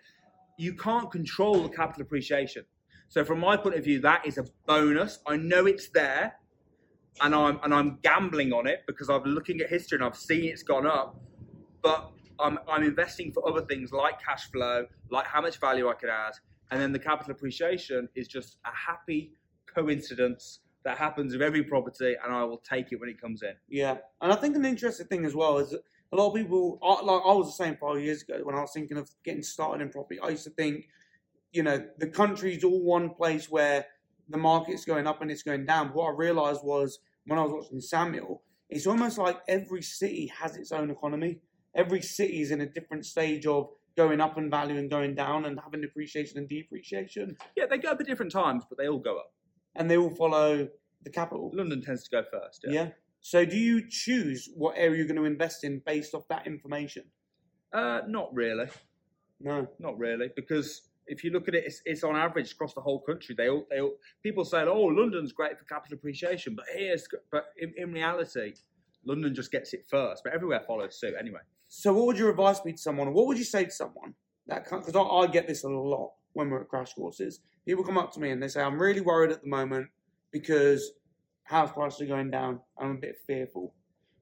You 0.58 0.74
can't 0.74 1.10
control 1.10 1.62
the 1.62 1.68
capital 1.68 2.02
appreciation. 2.02 2.64
So 3.08 3.24
from 3.24 3.40
my 3.40 3.56
point 3.56 3.76
of 3.76 3.84
view, 3.84 4.00
that 4.00 4.24
is 4.24 4.38
a 4.38 4.44
bonus. 4.66 5.18
I 5.26 5.36
know 5.36 5.66
it's 5.66 5.88
there, 5.88 6.34
and 7.20 7.34
I'm 7.34 7.60
and 7.62 7.74
I'm 7.74 7.98
gambling 8.02 8.52
on 8.52 8.66
it 8.66 8.82
because 8.86 9.08
I'm 9.08 9.22
looking 9.24 9.60
at 9.60 9.68
history 9.68 9.96
and 9.96 10.04
I've 10.04 10.16
seen 10.16 10.44
it's 10.44 10.62
gone 10.62 10.86
up. 10.86 11.20
But 11.82 12.10
I'm 12.38 12.58
I'm 12.68 12.82
investing 12.82 13.32
for 13.32 13.46
other 13.48 13.62
things 13.66 13.92
like 13.92 14.22
cash 14.22 14.50
flow, 14.50 14.86
like 15.10 15.26
how 15.26 15.40
much 15.40 15.58
value 15.58 15.88
I 15.88 15.94
could 15.94 16.10
add, 16.10 16.32
and 16.70 16.80
then 16.80 16.92
the 16.92 16.98
capital 16.98 17.32
appreciation 17.32 18.08
is 18.14 18.28
just 18.28 18.56
a 18.64 18.70
happy 18.74 19.32
coincidence 19.66 20.60
that 20.84 20.96
happens 20.96 21.32
with 21.32 21.42
every 21.42 21.62
property, 21.62 22.16
and 22.22 22.32
I 22.32 22.44
will 22.44 22.58
take 22.58 22.92
it 22.92 23.00
when 23.00 23.08
it 23.08 23.20
comes 23.20 23.42
in. 23.42 23.52
Yeah, 23.68 23.98
and 24.20 24.32
I 24.32 24.36
think 24.36 24.56
an 24.56 24.64
interesting 24.64 25.06
thing 25.06 25.24
as 25.24 25.34
well 25.34 25.58
is 25.58 25.74
a 25.74 26.16
lot 26.16 26.28
of 26.28 26.34
people, 26.34 26.78
like 26.82 27.22
I 27.24 27.32
was 27.34 27.46
the 27.56 27.64
same 27.64 27.76
five 27.76 28.00
years 28.00 28.22
ago 28.22 28.40
when 28.42 28.54
I 28.54 28.60
was 28.60 28.72
thinking 28.72 28.96
of 28.96 29.10
getting 29.24 29.42
started 29.42 29.82
in 29.82 29.90
property. 29.90 30.18
I 30.20 30.30
used 30.30 30.44
to 30.44 30.50
think, 30.50 30.88
you 31.52 31.62
know, 31.62 31.84
the 31.98 32.08
country's 32.08 32.64
all 32.64 32.82
one 32.82 33.10
place 33.10 33.50
where 33.50 33.86
the 34.30 34.38
market's 34.38 34.84
going 34.84 35.06
up 35.06 35.20
and 35.22 35.30
it's 35.30 35.42
going 35.42 35.66
down. 35.66 35.88
But 35.88 35.96
what 35.96 36.12
I 36.12 36.16
realised 36.16 36.60
was 36.64 36.98
when 37.26 37.38
I 37.38 37.42
was 37.42 37.52
watching 37.52 37.80
Samuel, 37.80 38.42
it's 38.68 38.86
almost 38.86 39.18
like 39.18 39.40
every 39.48 39.82
city 39.82 40.32
has 40.40 40.56
its 40.56 40.72
own 40.72 40.90
economy. 40.90 41.40
Every 41.74 42.00
city 42.02 42.40
is 42.40 42.50
in 42.50 42.60
a 42.60 42.66
different 42.66 43.04
stage 43.06 43.46
of 43.46 43.68
going 43.96 44.20
up 44.20 44.38
in 44.38 44.48
value 44.50 44.76
and 44.78 44.88
going 44.88 45.14
down 45.14 45.44
and 45.44 45.58
having 45.62 45.84
appreciation 45.84 46.38
and 46.38 46.48
depreciation, 46.48 47.36
Yeah, 47.56 47.66
they 47.68 47.78
go 47.78 47.90
up 47.90 48.00
at 48.00 48.06
different 48.06 48.32
times, 48.32 48.64
but 48.68 48.78
they 48.78 48.88
all 48.88 48.98
go 49.00 49.18
up. 49.18 49.32
and 49.74 49.90
they 49.90 49.96
all 49.96 50.10
follow 50.14 50.68
the 51.02 51.10
capital. 51.10 51.50
London 51.54 51.82
tends 51.82 52.04
to 52.04 52.10
go 52.10 52.22
first. 52.30 52.64
Yeah. 52.68 52.90
So 53.20 53.44
do 53.44 53.56
you 53.56 53.88
choose 53.88 54.48
what 54.54 54.74
area 54.76 54.98
you're 54.98 55.06
going 55.06 55.16
to 55.16 55.24
invest 55.24 55.64
in 55.64 55.82
based 55.84 56.14
off 56.14 56.26
that 56.28 56.46
information? 56.46 57.04
Uh, 57.72 58.00
not 58.06 58.32
really. 58.34 58.66
No. 59.40 59.68
Not 59.78 59.98
really, 59.98 60.28
because 60.36 60.82
if 61.10 61.24
you 61.24 61.30
look 61.30 61.48
at 61.48 61.54
it, 61.54 61.64
it's, 61.66 61.82
it's 61.84 62.04
on 62.04 62.16
average 62.16 62.52
across 62.52 62.72
the 62.72 62.80
whole 62.80 63.00
country. 63.00 63.34
They 63.36 63.48
all, 63.48 63.66
they 63.68 63.80
all, 63.80 63.94
people 64.22 64.44
say, 64.44 64.62
"Oh, 64.62 64.84
London's 64.84 65.32
great 65.32 65.58
for 65.58 65.64
capital 65.64 65.96
appreciation," 65.96 66.54
but 66.54 66.64
here's, 66.72 67.06
but 67.30 67.46
in, 67.58 67.74
in 67.76 67.92
reality, 67.92 68.54
London 69.04 69.34
just 69.34 69.50
gets 69.50 69.74
it 69.74 69.84
first, 69.88 70.22
but 70.24 70.32
everywhere 70.32 70.60
follows 70.66 70.98
suit 70.98 71.14
anyway. 71.18 71.40
So 71.68 71.92
what 71.92 72.06
would 72.06 72.18
your 72.18 72.30
advice 72.30 72.60
be 72.60 72.72
to 72.72 72.78
someone? 72.78 73.12
What 73.12 73.26
would 73.26 73.38
you 73.38 73.44
say 73.44 73.64
to 73.64 73.70
someone 73.70 74.14
that 74.46 74.64
because 74.64 74.96
I, 74.96 75.00
I 75.00 75.26
get 75.26 75.46
this 75.46 75.64
a 75.64 75.68
lot 75.68 76.12
when 76.32 76.50
we're 76.50 76.62
at 76.62 76.68
crash 76.68 76.94
courses. 76.94 77.40
People 77.66 77.84
come 77.84 77.98
up 77.98 78.12
to 78.12 78.20
me 78.20 78.30
and 78.30 78.42
they 78.42 78.48
say, 78.48 78.62
"I'm 78.62 78.80
really 78.80 79.00
worried 79.00 79.32
at 79.32 79.42
the 79.42 79.48
moment 79.48 79.88
because 80.30 80.92
house 81.44 81.72
prices 81.72 82.02
are 82.02 82.06
going 82.06 82.30
down. 82.30 82.60
I'm 82.78 82.92
a 82.92 83.00
bit 83.00 83.16
fearful." 83.26 83.74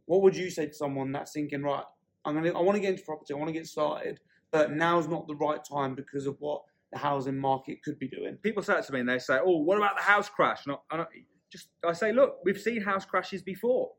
What 0.06 0.22
would 0.22 0.34
you 0.34 0.48
say 0.48 0.66
to 0.66 0.74
someone 0.74 1.12
that's 1.12 1.32
thinking, 1.32 1.62
"Right, 1.62 1.84
I'm 2.24 2.34
gonna, 2.34 2.58
I 2.58 2.62
want 2.62 2.76
to 2.76 2.80
get 2.80 2.92
into 2.92 3.04
property. 3.04 3.34
I 3.34 3.36
want 3.36 3.48
to 3.48 3.52
get 3.52 3.66
started, 3.66 4.20
but 4.50 4.72
now's 4.72 5.08
not 5.08 5.26
the 5.26 5.36
right 5.36 5.60
time 5.64 5.94
because 5.94 6.26
of 6.26 6.36
what 6.40 6.62
the 6.92 6.98
housing 6.98 7.38
market 7.38 7.82
could 7.84 7.98
be 7.98 8.08
doing." 8.08 8.36
People 8.42 8.62
say 8.62 8.78
it 8.78 8.84
to 8.86 8.92
me 8.92 9.00
and 9.00 9.08
they 9.08 9.18
say, 9.18 9.38
"Oh, 9.42 9.58
what 9.58 9.76
about 9.76 9.96
the 9.96 10.02
house 10.02 10.28
crash?" 10.28 10.66
And 10.66 10.74
I, 10.74 10.78
and 10.92 11.02
I 11.02 11.06
just 11.50 11.68
I 11.84 11.92
say, 11.92 12.12
"Look, 12.12 12.38
we've 12.44 12.60
seen 12.60 12.82
house 12.82 13.04
crashes 13.04 13.42
before. 13.42 13.92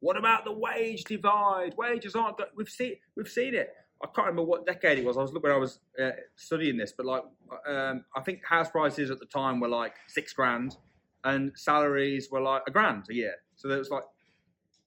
What 0.00 0.16
about 0.16 0.44
the 0.44 0.52
wage 0.52 1.04
divide? 1.04 1.74
Wages 1.76 2.14
aren't. 2.16 2.36
We've 2.56 2.68
seen 2.68 2.96
we've 3.16 3.28
seen 3.28 3.54
it. 3.54 3.70
I 4.02 4.06
can't 4.06 4.28
remember 4.28 4.44
what 4.44 4.64
decade 4.64 4.98
it 4.98 5.04
was. 5.04 5.18
I 5.18 5.22
was 5.22 5.32
looking 5.32 5.50
when 5.50 5.56
I 5.56 5.60
was 5.60 5.78
uh, 6.02 6.12
studying 6.36 6.78
this, 6.78 6.94
but 6.96 7.04
like 7.04 7.22
um, 7.68 8.04
I 8.16 8.22
think 8.22 8.44
house 8.44 8.70
prices 8.70 9.10
at 9.10 9.18
the 9.18 9.26
time 9.26 9.60
were 9.60 9.68
like 9.68 9.94
six 10.08 10.32
grand. 10.32 10.76
and 11.24 11.52
salaries 11.54 12.28
were 12.30 12.40
like 12.40 12.62
a 12.66 12.70
grand 12.70 13.04
a 13.10 13.14
year. 13.14 13.34
So 13.56 13.68
there 13.68 13.78
was 13.78 13.90
like 13.90 14.04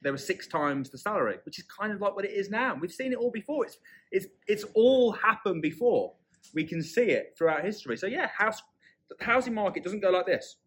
there 0.01 0.12
was 0.12 0.25
six 0.25 0.47
times 0.47 0.89
the 0.89 0.97
salary, 0.97 1.38
which 1.45 1.60
is 1.60 1.65
kind 1.65 1.93
of 1.93 2.01
like 2.01 2.15
what 2.15 2.25
it 2.25 2.32
is 2.32 2.49
now. 2.49 2.75
We've 2.79 2.91
seen 2.91 3.13
it 3.13 3.17
all 3.17 3.32
before. 3.32 3.65
It's 3.65 3.77
it's 4.12 4.27
it's 4.47 4.65
all 4.73 5.12
happened 5.12 5.62
before. 5.62 6.13
We 6.53 6.63
can 6.63 6.82
see 6.82 7.06
it 7.12 7.36
throughout 7.38 7.63
history. 7.63 7.97
So 7.97 8.08
yeah, 8.08 8.27
house 8.27 8.62
the 9.10 9.23
housing 9.23 9.53
market 9.53 9.84
doesn't 9.84 10.01
go 10.01 10.10
like 10.10 10.25
this. 10.25 10.58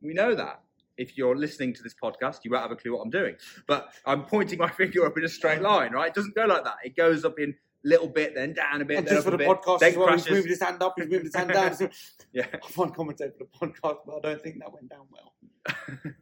We 0.00 0.14
know 0.14 0.34
that. 0.34 0.60
If 0.98 1.16
you're 1.16 1.36
listening 1.36 1.72
to 1.74 1.82
this 1.82 1.94
podcast, 1.94 2.40
you 2.44 2.50
won't 2.50 2.62
have 2.64 2.70
a 2.70 2.76
clue 2.76 2.92
what 2.92 3.02
I'm 3.02 3.10
doing. 3.10 3.36
But 3.66 3.92
I'm 4.04 4.24
pointing 4.24 4.58
my 4.58 4.68
finger 4.80 5.06
up 5.06 5.16
in 5.16 5.24
a 5.24 5.28
straight 5.28 5.62
line, 5.62 5.92
right? 5.92 6.08
It 6.08 6.14
doesn't 6.14 6.34
go 6.34 6.44
like 6.44 6.64
that. 6.64 6.76
It 6.84 6.96
goes 6.96 7.24
up 7.24 7.38
in 7.38 7.54
little 7.84 8.08
bit, 8.08 8.34
then 8.34 8.52
down 8.52 8.82
a 8.82 8.84
bit, 8.84 8.98
And 8.98 9.06
then 9.06 9.14
just 9.14 9.24
for 9.24 9.30
the 9.30 9.38
bit, 9.38 9.48
podcast 9.48 9.78
then 9.80 9.90
as 9.92 9.96
well, 9.96 10.12
he's 10.12 10.30
moved 10.30 10.48
his 10.48 10.62
hand 10.62 10.82
up, 10.82 10.94
he's 10.96 11.08
moved 11.08 11.24
his 11.24 11.34
hand 11.34 11.50
down. 11.50 11.76
Yeah. 12.32 12.46
To 12.46 12.58
commentate 12.58 13.36
for 13.36 13.44
the 13.44 13.48
podcast, 13.60 13.98
but 14.06 14.16
I 14.16 14.20
don't 14.20 14.42
think 14.42 14.58
that 14.60 14.72
went 14.72 14.88
down 14.88 15.06
well. 15.10 16.14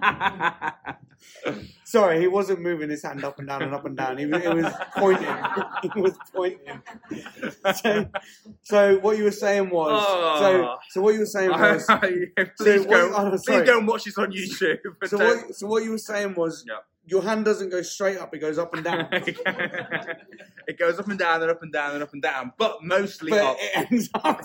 Sorry, 1.84 2.20
he 2.20 2.26
wasn't 2.26 2.60
moving 2.60 2.90
his 2.90 3.02
hand 3.02 3.24
up 3.24 3.38
and 3.38 3.48
down 3.48 3.62
and 3.62 3.74
up 3.74 3.84
and 3.84 3.96
down. 3.96 4.18
He 4.18 4.26
was, 4.26 4.42
was 4.44 4.72
pointing. 4.96 5.36
he 5.94 6.00
was 6.00 6.16
pointing. 6.34 6.82
So, 7.82 8.06
so 8.62 8.98
what 8.98 9.16
you 9.18 9.24
were 9.24 9.30
saying 9.30 9.70
was, 9.70 10.02
so, 10.40 10.64
Oh. 10.68 10.76
so 10.90 11.00
what 11.00 11.14
you 11.14 11.20
were 11.20 11.26
saying 11.26 11.50
was, 11.58 11.86
please 11.86 12.82
So 12.82 12.84
go, 12.84 13.10
what- 13.10 13.34
oh, 13.34 13.38
please 13.44 13.62
go 13.62 13.78
and 13.78 13.88
watch 13.88 14.04
this 14.04 14.18
on 14.18 14.30
YouTube. 14.32 14.78
so 15.06 15.16
uh, 15.18 15.24
what, 15.24 15.54
so 15.56 15.66
what 15.66 15.82
you 15.82 15.90
were 15.92 15.98
saying 15.98 16.34
was, 16.34 16.64
Yeah. 16.68 16.76
your 17.06 17.22
hand 17.22 17.44
doesn't 17.46 17.70
go 17.70 17.80
straight 17.82 18.18
up; 18.18 18.34
it 18.34 18.38
goes 18.38 18.58
up 18.58 18.74
and 18.74 18.84
down. 18.84 19.08
it 19.12 20.78
goes 20.78 20.98
up 20.98 21.08
and 21.08 21.18
down 21.18 21.40
and 21.42 21.50
up 21.50 21.62
and 21.62 21.72
down 21.72 21.94
and 21.94 22.02
up 22.02 22.12
and 22.12 22.22
down, 22.22 22.52
but 22.58 22.84
mostly 22.84 23.30
but 23.30 23.40
up. 23.40 23.56
it 23.60 23.90
ends 23.90 24.10
up. 24.14 24.42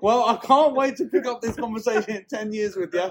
Well, 0.00 0.24
I 0.24 0.36
can't 0.36 0.74
wait 0.74 0.96
to 0.96 1.06
pick 1.06 1.26
up 1.26 1.40
this 1.40 1.56
conversation 1.56 2.16
in 2.16 2.24
ten 2.28 2.52
years 2.52 2.76
with 2.76 2.92
you 2.94 3.10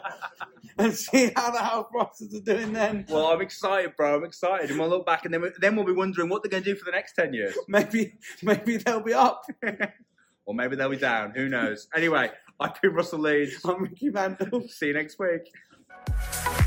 and 0.78 0.94
see 0.94 1.32
how 1.36 1.52
the 1.52 1.60
house 1.60 1.88
prices 1.92 2.34
are 2.36 2.42
doing 2.42 2.74
then. 2.74 3.06
well, 3.10 3.28
I'm 3.28 3.42
excited, 3.42 3.96
bro. 3.96 4.18
I'm 4.18 4.24
excited, 4.24 4.70
and 4.70 4.80
we'll 4.80 4.90
look 4.90 5.06
back, 5.06 5.26
and 5.26 5.34
then 5.34 5.42
we, 5.42 5.50
then 5.60 5.76
we'll 5.76 5.86
be 5.86 5.94
wondering 5.94 6.30
what 6.30 6.44
they're 6.44 6.52
going 6.52 6.64
to 6.64 6.74
do 6.74 6.76
for 6.76 6.86
the 6.86 6.92
next 6.92 7.14
ten 7.14 7.34
years, 7.34 7.58
Maybe, 7.68 8.16
maybe 8.42 8.78
they'll 8.78 9.02
be 9.02 9.14
up. 9.14 9.46
or 10.46 10.54
maybe 10.54 10.76
they'll 10.76 10.90
be 10.90 10.98
down. 10.98 11.32
Who 11.36 11.50
knows? 11.50 11.88
Anyway, 11.96 12.30
I've 12.60 12.80
been 12.82 12.94
Russell 12.94 13.20
Leeds. 13.20 13.60
I'm 13.66 13.84
Ricci 13.84 14.10
Mandal. 14.12 14.70
See 14.70 14.88
you 14.88 14.94
next 14.94 15.18
week. 15.20 16.62